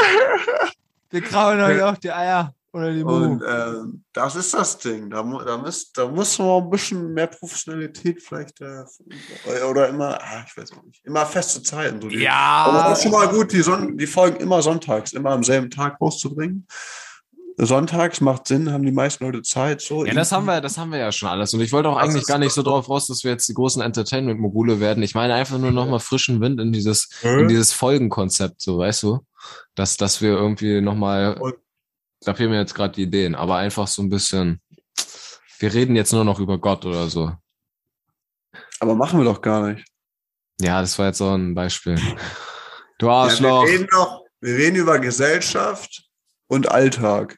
[1.11, 5.09] wir krauen euch auf die Eier oder die Und ähm, das ist das Ding.
[5.09, 8.83] Da, da, muss, da muss man ein bisschen mehr Professionalität vielleicht äh,
[9.69, 12.01] oder immer, ah, ich weiß auch nicht, immer feste Zeiten.
[12.01, 15.13] So die, Aber Ja, das ist schon mal gut, die, Son die Folgen immer sonntags,
[15.13, 16.67] immer am selben Tag rauszubringen.
[17.59, 19.81] Sonntags macht Sinn, haben die meisten Leute Zeit.
[19.81, 21.55] So ja, das haben wir, das haben wir ja schon alles.
[21.55, 23.55] Und ich wollte auch Das eigentlich gar nicht so drauf raus, dass wir jetzt die
[23.55, 25.01] großen Entertainment-Mogule werden.
[25.01, 29.21] Ich meine einfach nur nochmal frischen Wind in dieses, in dieses Folgenkonzept, so, weißt du?
[29.73, 31.55] Dass, dass wir irgendwie nochmal, Und-
[32.21, 34.61] da fehlen mir jetzt gerade die Ideen, aber einfach so ein bisschen,
[35.59, 37.31] wir reden jetzt nur noch über Gott oder so.
[38.79, 39.87] Aber machen wir doch gar nicht.
[40.61, 41.99] Ja, das war jetzt so ein Beispiel.
[42.99, 43.65] Du Ja, Arschloch.
[43.65, 46.03] wir, reden doch, wir reden über Gesellschaft
[46.47, 47.37] und Alltag.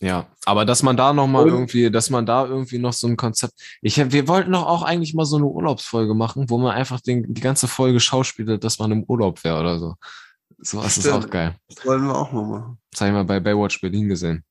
[0.00, 3.06] Ja, aber dass man da noch mal Und- irgendwie, dass man da irgendwie noch so
[3.08, 3.54] ein Konzept.
[3.82, 7.34] Ich, wir wollten doch auch eigentlich mal so eine Urlaubsfolge machen, wo man einfach den,
[7.34, 9.96] die ganze Folge schauspielt, dass man im Urlaub wäre oder so.
[10.60, 11.24] Sowas ist Stimmt.
[11.26, 11.54] auch geil.
[11.68, 12.78] Das wollen wir auch mal machen.
[12.90, 14.44] Das habe ich mal bei Baywatch Berlin gesehen.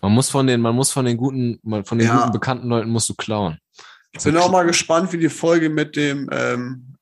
[0.00, 2.16] Man muss von den, man muss von den guten, man- von den Ja.
[2.20, 3.58] guten bekannten Leuten musst du klauen.
[4.12, 6.94] Ich bin auch mal gespannt, wie die Folge mit dem ähm,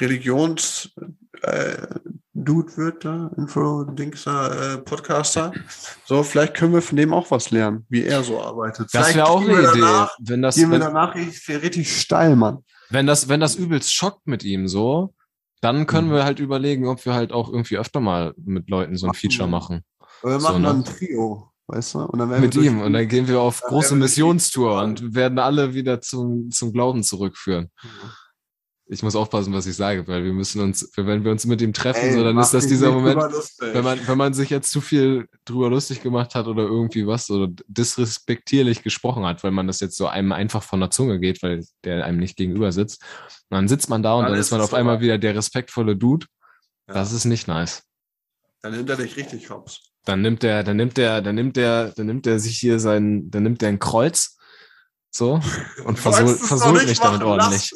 [0.00, 0.90] Religions
[1.42, 1.86] äh,
[2.34, 5.52] Dude wird da, Info-Dingser, äh, Podcaster.
[6.04, 8.88] So, vielleicht können wir von dem auch was lernen, wie er so arbeitet.
[8.92, 9.80] Das wäre auch eine Idee.
[9.80, 12.58] Danach, Wenn das, gehen wir wenn, danach richtig, richtig steil, Mann.
[12.90, 15.14] wenn das, wenn das übelst schockt mit ihm so,
[15.60, 16.12] dann können Mhm.
[16.12, 19.16] wir halt überlegen, ob wir halt auch irgendwie öfter mal mit Leuten so ein Machen
[19.18, 19.50] Feature wir.
[19.50, 19.82] machen.
[20.22, 20.68] Aber wir So, machen ne?
[20.68, 21.98] dann ein Trio, weißt du?
[22.00, 22.80] Und dann werden mit wir ihm.
[22.80, 27.70] Und dann gehen wir auf große Missionstour und werden alle wieder zum, zum Glauben zurückführen.
[28.88, 31.72] Ich muss aufpassen, was ich sage, weil wir müssen uns, wenn wir uns mit ihm
[31.72, 33.20] treffen, Ey, so, dann ist das dieser Moment,
[33.60, 37.28] wenn man, wenn man sich jetzt zu viel drüber lustig gemacht hat oder irgendwie was
[37.30, 41.42] oder disrespektierlich gesprochen hat, weil man das jetzt so einem einfach von der Zunge geht,
[41.42, 43.02] weil der einem nicht gegenüber sitzt.
[43.50, 45.96] Und dann sitzt man da und Dann dann, ist man auf einmal wieder der respektvolle
[45.96, 46.26] Dude.
[46.86, 46.94] Ja.
[46.94, 47.82] Das ist nicht nice.
[48.62, 49.80] Dann nimmt er dich richtig hops.
[50.04, 53.28] Dann nimmt der, dann nimmt der, dann nimmt der, dann nimmt der sich hier sein,
[53.30, 54.35] dann nimmt der ein Kreuz.
[55.16, 55.40] So.
[55.84, 57.72] Und versohlt, nicht mich damit ordentlich.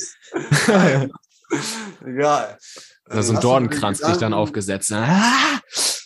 [2.05, 2.59] Egal.
[3.13, 4.93] Da so ein Dornenkranz dich dann aufgesetzt.
[4.93, 5.59] Ah!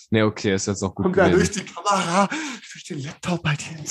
[0.09, 1.67] Nee, okay, ist jetzt auch gut Kommt da durch gewesen.
[1.67, 2.29] die Kamera,
[2.73, 3.85] durch den Laptop bei dir.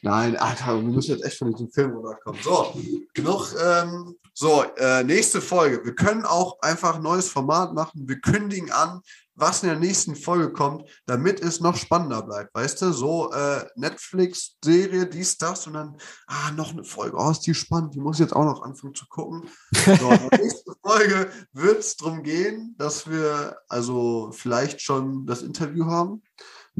[0.00, 2.40] Nein, Alter, wir müssen jetzt echt von diesem Film runterkommen.
[2.42, 2.80] So,
[3.12, 3.54] genug.
[3.62, 5.84] Ähm, so, äh, nächste Folge.
[5.84, 8.08] Wir können auch einfach ein neues Format machen.
[8.08, 9.02] Wir kündigen an,
[9.34, 12.54] was in der nächsten Folge kommt, damit es noch spannender bleibt.
[12.54, 15.94] Weißt du, so äh, Netflix-Serie, dies, das und dann,
[16.26, 17.18] ah, noch eine Folge.
[17.18, 17.94] Oh, ist die spannend.
[17.94, 19.46] Die muss ich jetzt auch noch anfangen zu gucken.
[19.74, 25.42] So, in der nächsten Folge wird es darum gehen, dass wir also vielleicht schon das
[25.42, 26.22] Interview haben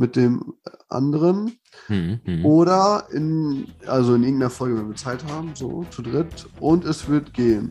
[0.01, 0.55] mit dem
[0.88, 2.44] anderen Hm, hm.
[2.44, 6.46] oder in, also in irgendeiner Folge, wenn wir Zeit haben, so zu dritt.
[6.59, 7.70] Und es wird gehen.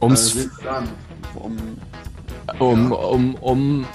[0.00, 0.88] Ums, Äh, dann
[1.34, 1.56] um,
[2.58, 2.96] um, ja.
[2.96, 3.86] um, um,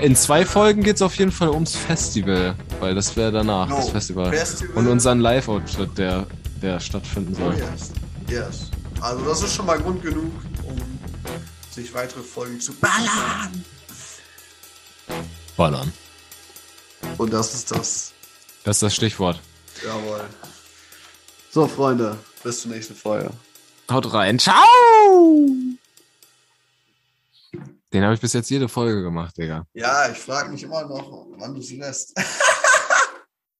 [0.00, 3.76] in zwei Folgen geht es auf jeden Fall ums Festival, weil das wäre danach, No,
[3.76, 4.30] das Festival.
[4.32, 4.76] Festival.
[4.76, 6.26] Und unseren Live-Outfit, der,
[6.62, 7.56] der stattfinden Oh soll.
[7.56, 7.92] yes.
[8.28, 8.70] Yes.
[9.00, 10.30] Also das ist schon mal Grund genug,
[10.64, 10.76] um
[11.70, 13.64] sich weitere Folgen zu ballern.
[15.56, 15.92] Ballern.
[17.18, 18.12] Und das ist das.
[18.64, 19.40] Das ist das Stichwort.
[19.84, 20.24] Jawohl.
[21.50, 23.30] So, Freunde, bis zur nächsten Folge.
[23.90, 24.38] Haut rein.
[24.38, 24.56] Ciao!
[27.92, 29.66] Den habe ich bis jetzt jede Folge gemacht, Digga.
[29.74, 32.14] Ja, ich frage mich immer noch, wann du sie lässt.